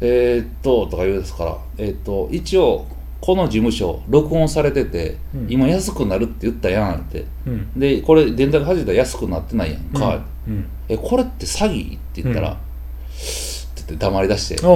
[0.00, 2.84] えー、っととか言うんですからえーっと一応
[3.24, 5.46] この事務所録音されてて、うん。
[5.48, 7.24] 今安くなるって言ったやんって。
[7.46, 7.72] うん。
[7.74, 10.66] でこれ電卓はじいたら安くなってないやんか、うん。
[10.90, 12.54] えこれって詐欺って言ったら、うん。
[12.56, 12.58] っ
[13.86, 14.66] て黙り出して。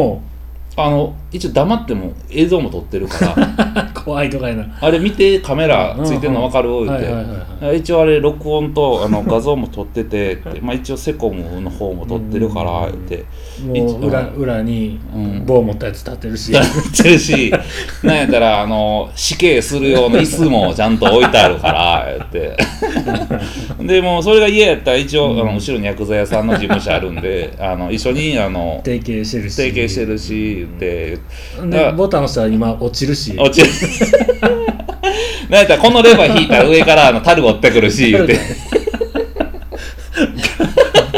[0.77, 3.93] あの一応黙っても映像も撮ってるから。
[4.03, 4.79] 怖いとかやな。
[4.81, 6.71] あれ見てカメラついてんの分かる？
[6.71, 13.25] 言うて、一応あれ録音とあの画像も撮っててまあ、一応セコムの方も撮ってるから言って
[13.63, 15.47] もう裏裏にうん。
[15.47, 16.53] 棒持ったやつ立ってるし。
[16.53, 16.65] やっ
[16.97, 17.53] てるし。
[18.03, 22.57] なんやったらあの死刑する用の椅子もちゃんと置いてあるから言って。
[23.85, 29.55] でもうそれが嫌やったら一応、あの後ろに薬剤屋さんの事務所あるんで あの一緒にあの提携してるし。
[29.55, 31.19] 提携してるし言って
[31.67, 33.35] でボタン押したら今落ちるし。
[33.39, 33.69] 落ちる。
[35.49, 38.39] なんやったらこのレバー引いたら上からあの樽折ってくるし言って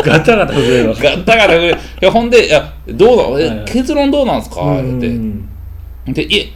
[0.05, 1.71] ガタガタ震えるわガッタガタくる。
[1.71, 3.41] いやほんで「いやどうなの？
[3.41, 3.65] え、はいはい。
[3.67, 4.85] 結論どうなんすか?」って。
[5.09, 5.49] ん
[6.07, 6.49] で「いえ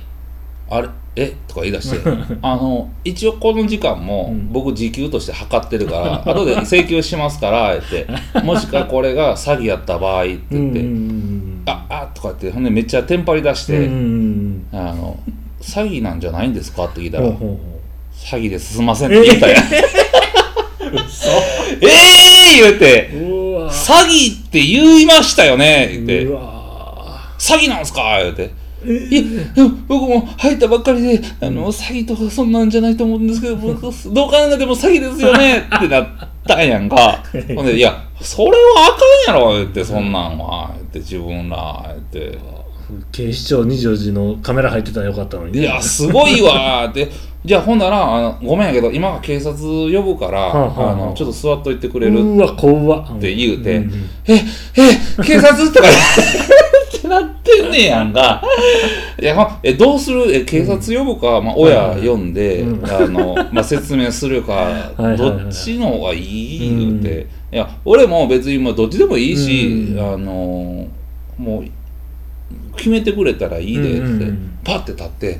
[0.71, 0.89] あれ？
[1.17, 1.33] え？
[1.47, 1.99] とか言い出して。
[2.43, 4.53] あの一応この時間もうん。
[4.53, 8.07] 僕時給として測ってるから、後で請求しますからって。
[8.43, 12.51] もしかこれが詐欺やった場合って言って「うんああとか言って。
[12.51, 15.17] ほんでめっちゃテンパり出して「うんあの
[15.63, 17.59] 詐欺なんじゃないんですか?」って聞いたらほうほうほ
[18.37, 19.77] 「詐欺ですすんません」って言ったやん「え
[21.81, 23.11] えー!」言うて。
[23.15, 23.34] うう「わ
[23.85, 26.25] 詐欺って言いましたよね」言って。
[26.25, 28.65] うわ「詐欺なんすか?」言うて。
[28.87, 29.23] いや
[29.89, 36.07] 僕も入ったばっかりであの詐欺とかそんなんじゃないと思うんですけど僕どう考えても詐欺ですよねってなっ
[36.47, 37.23] たんやんか。
[37.57, 38.55] ほんで「いやそれは
[39.27, 42.39] あかんやろ」言って「そんなんは」言って自分ら言って。
[43.11, 47.09] 警視庁24時のカメラ入ってたらよかったの「にいやすごいわ」って
[47.45, 50.97] 「じゃあほんならあのごめんやけど今警察呼ぶから、はあはああ。
[50.97, 53.17] のちょっと座っといてくれる」うわ怖っ。
[53.19, 53.93] って言うてんん
[54.27, 54.43] え、え、
[55.23, 55.71] 警察？
[55.71, 58.43] とかってなってんねやんか。
[59.21, 60.35] いや、え、どうする？
[60.35, 62.87] え、警察呼ぶか、まあ、親呼んで、うん。
[62.91, 66.59] あの、まあ、説明するか どっちの方がいい？
[66.79, 67.27] 言うて。
[67.53, 70.01] いや、俺も別に、まあ、どっちでもいいし、うん。
[70.01, 70.87] あの、
[71.37, 71.65] もう、
[72.77, 74.23] 決めてくれたらいいで、って、うんうん。
[74.23, 75.39] うんパッて立って、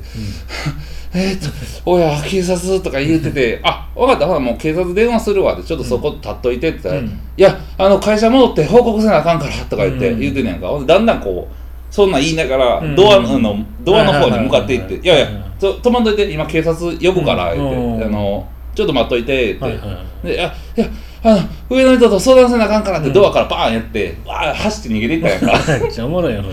[1.15, 1.49] えーっと、
[1.89, 7.05] 親、警察とか言うてて、あ、分かった、ほら、もう警察電話するわって、ちょっとそこ立っといてって言ったら、うん。
[7.07, 10.19] いや、あの、会社戻って報告せなあかんからとか言って、うん。
[10.19, 10.67] 言うてんねやんか。
[10.67, 11.55] ほんでだんだんこう、
[11.93, 12.95] そんなん言いながら、うん。
[12.95, 18.03] ドアの、ドアの方に向かっていって、いやいや止まんといて、今警察呼ぶから、言って、うん。
[18.03, 19.79] あの、ちょっと待っといて、って。
[20.23, 20.87] で、いや、いや、
[21.23, 25.71] あ上の人と相談せなあかんからってドアからバーンやって、わあ走って逃げていったんやんか。
[25.81, 26.51] めっちゃおもろいやんあ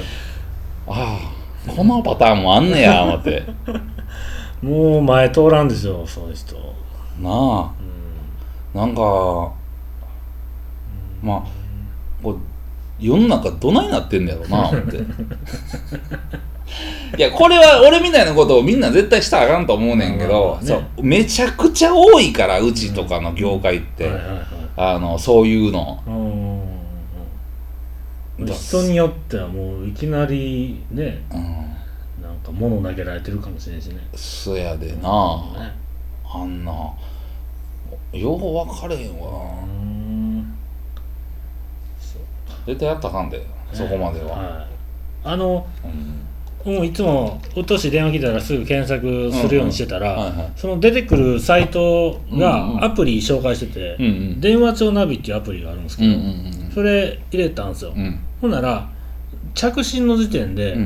[0.87, 3.43] あこのパターンもあんねや思って
[4.63, 6.57] もう前通らんでしょそういう人。
[7.21, 7.73] なあ。
[8.75, 9.53] なんか
[11.23, 11.43] まあ
[12.23, 12.39] こう
[12.99, 14.99] 世の中どないなってんだろうな思って。
[17.19, 24.39] いやこれは俺みたいなことをみんな絶対したらあかんと思うねんけど、そうめちゃくちゃ多いからうちとかの業界って、はいはいはい。
[24.77, 26.01] あのそういうの。
[28.39, 31.23] 人によってはもういきなりね。
[31.31, 31.72] うん
[32.43, 33.97] か物投げられてるかもしれんしね。
[34.15, 34.93] そやでな。
[34.93, 35.03] ね。
[36.25, 36.73] あんな。
[38.13, 39.31] よう分かれへんうわ
[39.65, 40.59] ん。
[42.67, 44.67] 絶対やったらあかんでそこまでは、はい。
[45.25, 46.23] あのうん。
[46.65, 58.01] もういつもうっとうしい電話来たらすぐ検索するようにしてたら、その出てくるサイトがアプリ紹介してて、うんうん電話帳ナビっていうアプリがあるんですけど、んそれ入れたんですよ、うん。
[58.01, 58.89] うんほんなら
[59.55, 60.77] 着信の時点で、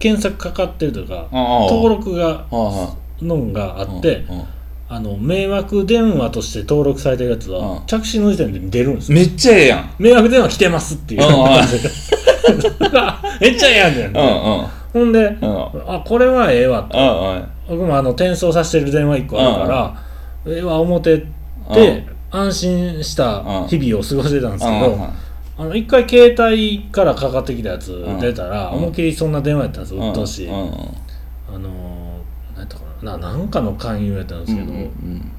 [0.00, 2.46] 検索かかってるとか、ああ登録が
[3.20, 4.24] のんがあいって、
[4.88, 7.86] あの迷惑電話として登録されてるやつは、うん。
[7.86, 9.18] 着信の時点で出るんですよ。
[9.18, 9.94] めっちゃええやん。
[10.00, 11.20] 迷惑電話来てますっていう。
[13.40, 14.06] めっちゃええやんね。
[14.08, 14.66] ん、うんうん。
[14.92, 15.68] ほんで、うん。
[15.86, 16.98] あこれはええわと。
[17.68, 19.94] 僕もあの転送させてる電話1個あるから、
[20.46, 21.18] ええわ思ってっ
[21.72, 24.98] て、安心した日々を過ごしてたんですけど、
[25.60, 28.18] あの一回携帯からかかってきたやつん。
[28.18, 28.76] 出たら、うん。
[28.78, 30.54] 思いっきりそんな電話やったんですよ、うっとうしい、うん。
[30.54, 33.18] うんあのー、何やったかな。
[33.18, 35.32] ななんかの勧誘やったんですけど、うん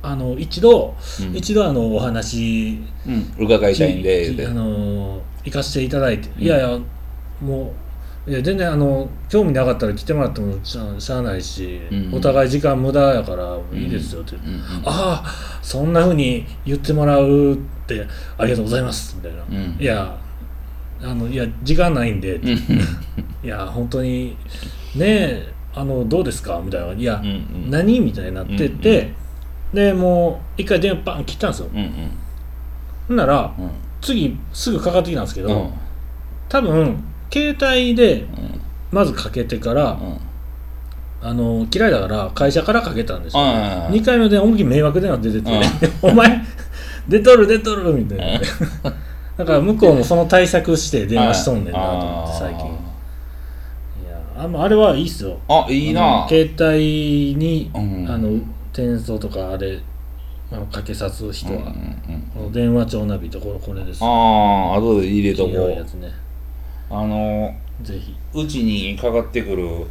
[0.00, 1.36] あの一度、うん。
[1.36, 3.34] 一度あのお話うん。
[3.38, 6.78] 伺いたいんであのー行かせていただいて、いやいや
[7.42, 7.72] もう
[8.26, 12.14] いや全然あの興味なかったら来てもらってもしゃしゃあないし、うん。
[12.14, 14.38] お互い時間無駄やからいいですよって、う。
[14.40, 14.42] ん。
[14.44, 14.62] うん。
[14.84, 15.24] ああ
[15.60, 17.56] そんなふうに言ってもらうっ
[17.86, 18.06] て
[18.38, 19.16] ありがとうございます。
[19.16, 19.76] みたいな、うん。
[19.78, 20.18] いや
[21.02, 22.48] あのいや時間ないんで、うん。
[22.48, 24.38] いや本当に
[24.94, 26.62] ねえあのどうですか？
[26.64, 26.92] みたいな。
[26.94, 27.30] いや、うんう
[27.66, 27.70] ん。
[27.70, 28.00] 何？
[28.00, 29.12] みたいになってて、
[29.74, 31.68] でもう一回電話バン切ったんですよ。
[31.70, 32.10] うんうん。
[33.08, 33.70] ほんならうん。
[34.00, 35.72] 次すぐかかってきたんですけど、うん。
[36.48, 37.04] 多分
[37.34, 38.60] 携帯でうん。
[38.92, 40.18] まずかけてから、うん。
[41.20, 45.62] あの嫌いだから会社からかけたんですよ、はいはいはい2回目で思いっきり迷惑電話出てて、う
[46.12, 46.38] お前
[47.08, 48.40] 出とる出とるみたいな。
[49.38, 52.66] だから向こうもその対策して電話しとんねんなと思って最近。
[52.66, 52.70] い
[54.06, 55.38] やああれはいいっすよ。
[55.48, 58.06] あいいあなの携帯に、うん。
[58.08, 58.28] あの
[58.72, 59.80] 転送とかあれ
[60.52, 61.70] あのかけさす人は、うんうんう
[62.18, 64.04] んこの電話帳ナビとこれこれです。
[64.04, 65.52] ああ後で入れとこう。
[65.52, 66.23] 黄色いやつね
[66.94, 68.14] あのぜひ。
[68.34, 69.86] うちにかかってくるうん。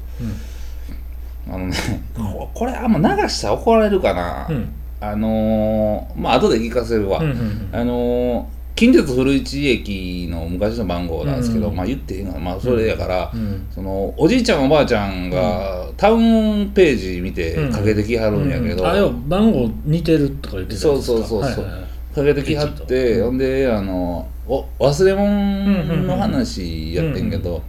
[1.53, 1.75] あのね
[2.15, 4.69] ここれあんま流したら怒られるかな、うん。
[5.01, 8.45] あのー、まあ後で聞かせるわ、うんうんうんあのー、
[8.75, 12.39] 近鉄古市駅の昔の番号なんですけど、うんまあ言っていいかな。
[12.39, 21.13] まあそれやから、うんそのおじいちゃんおばあちゃんがタウンページ見てかけてきはるんやけど、うんあよ番号似てるとか言ってたやつですか。
[21.13, 21.65] そうそうそうそう。
[21.65, 27.61] はいはいはいかけてきはって、うんほんであのお忘れ物の話やってんけど、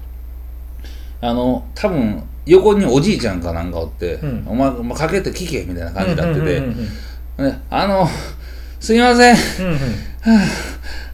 [1.21, 4.45] あの多分横におじいちゃんかなんかおって「うん。
[4.47, 6.63] お前かけて聞け」みたいな感じになってて、
[7.71, 8.07] あの
[8.81, 9.37] すいません。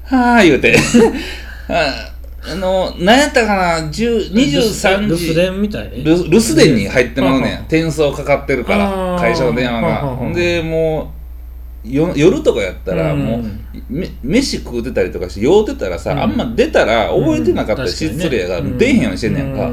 [0.05, 0.77] はあ言うて。
[1.69, 2.07] あ
[2.43, 6.03] あの何やったかな10 23留守時電みたい？
[6.03, 10.75] 留留守電に入ってまうね転送かかってるから会社の電話うんがほんでもう
[11.05, 11.13] よ
[11.85, 13.21] 夜とかやったらうん。
[13.21, 13.43] もう
[13.89, 16.21] め飯食うてたりとかして酔うてたらさ、うん。
[16.23, 18.23] あんま出たら覚えてなかったりうん確かにね。
[18.25, 18.79] 失礼やからうん。
[18.79, 19.67] 出えへんようにしてんねんか、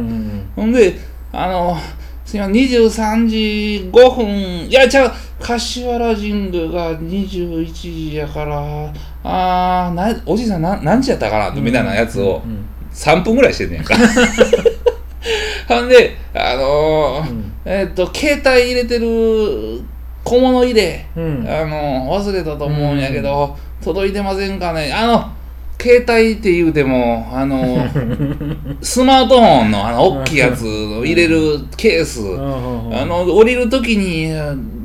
[0.56, 0.94] ほんで
[1.34, 1.78] あの
[2.26, 4.28] すいません23時5分
[4.68, 8.94] いやちゃう柏原神宮が21時やから
[9.24, 12.66] あーなおじいさんな何時やったかなみたいなやつをうん。
[12.94, 13.96] 3分ぐらいしてんねんか。
[15.68, 17.52] ほんであのーうん。
[17.66, 19.82] えーっと携帯入れてる
[20.28, 21.48] 小物入れ、うん。
[21.48, 24.92] あの忘れたと思うんやけど、届いてませんかね？
[24.94, 25.32] あの
[25.80, 27.88] 携帯って言うてもあの
[28.82, 34.32] スマートフォンのあの大きいやつを入れるケース、あの降りる時に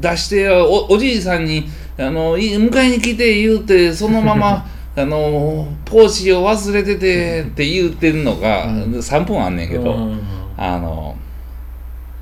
[0.00, 1.64] 出しておおじいさんに
[1.98, 8.82] あのい迎えに来て言うてそのまま あのポーチを忘れててって言うてんのがうん。
[8.98, 10.20] 3分あんねんけど、うん。
[10.58, 11.16] あの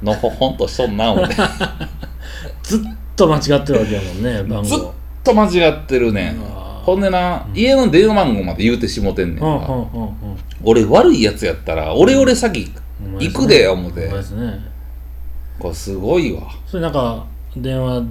[0.02, 1.34] のほほんとしとんな思って。
[2.62, 2.80] ず っ
[3.20, 4.64] と間違ってるわけやもんね番号。
[4.64, 4.78] ずっ
[5.24, 6.34] と間違ってるね
[6.84, 10.38] ほんでな、家の電話番号まで言うてしもてんねんか、うんうんうんうん。
[10.64, 12.72] 俺悪いやつやったら俺俺先
[13.18, 14.00] 行くで思って。
[14.02, 14.58] ほんまですね。
[15.58, 16.42] これすごいわ。
[16.66, 18.02] それなんか電話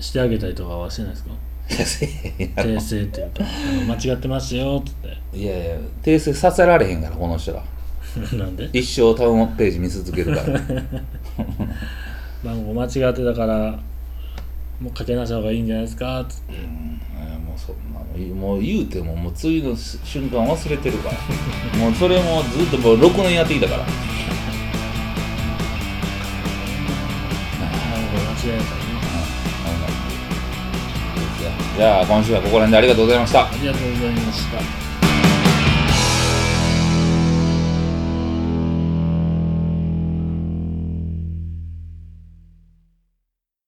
[0.00, 1.30] してあげたりとかはしてないですか？
[1.68, 2.70] いやせえへんやろ。
[2.70, 3.44] 訂正っていうか。
[3.44, 4.94] あの間違ってますよっつっ
[5.38, 7.62] いやいや訂正させられへんからこの人ら。
[8.30, 8.70] て なんで？
[8.72, 10.60] 一生タウンページ見続けるから。
[12.44, 13.78] 番号間違ってたから
[14.80, 16.20] もうかけなした方がいいんじゃないですか？
[16.20, 17.00] っつってうん
[17.44, 21.14] もうそんなもうもう言うてももう次の瞬間忘れてるから。
[21.80, 23.82] もうそれもずっともう6年やってきたから。
[23.82, 23.88] 番
[28.12, 28.86] 号間違えた。
[31.76, 33.46] じゃあ今週はここら辺でありがとうございました。
[33.46, 34.85] ありがとうございました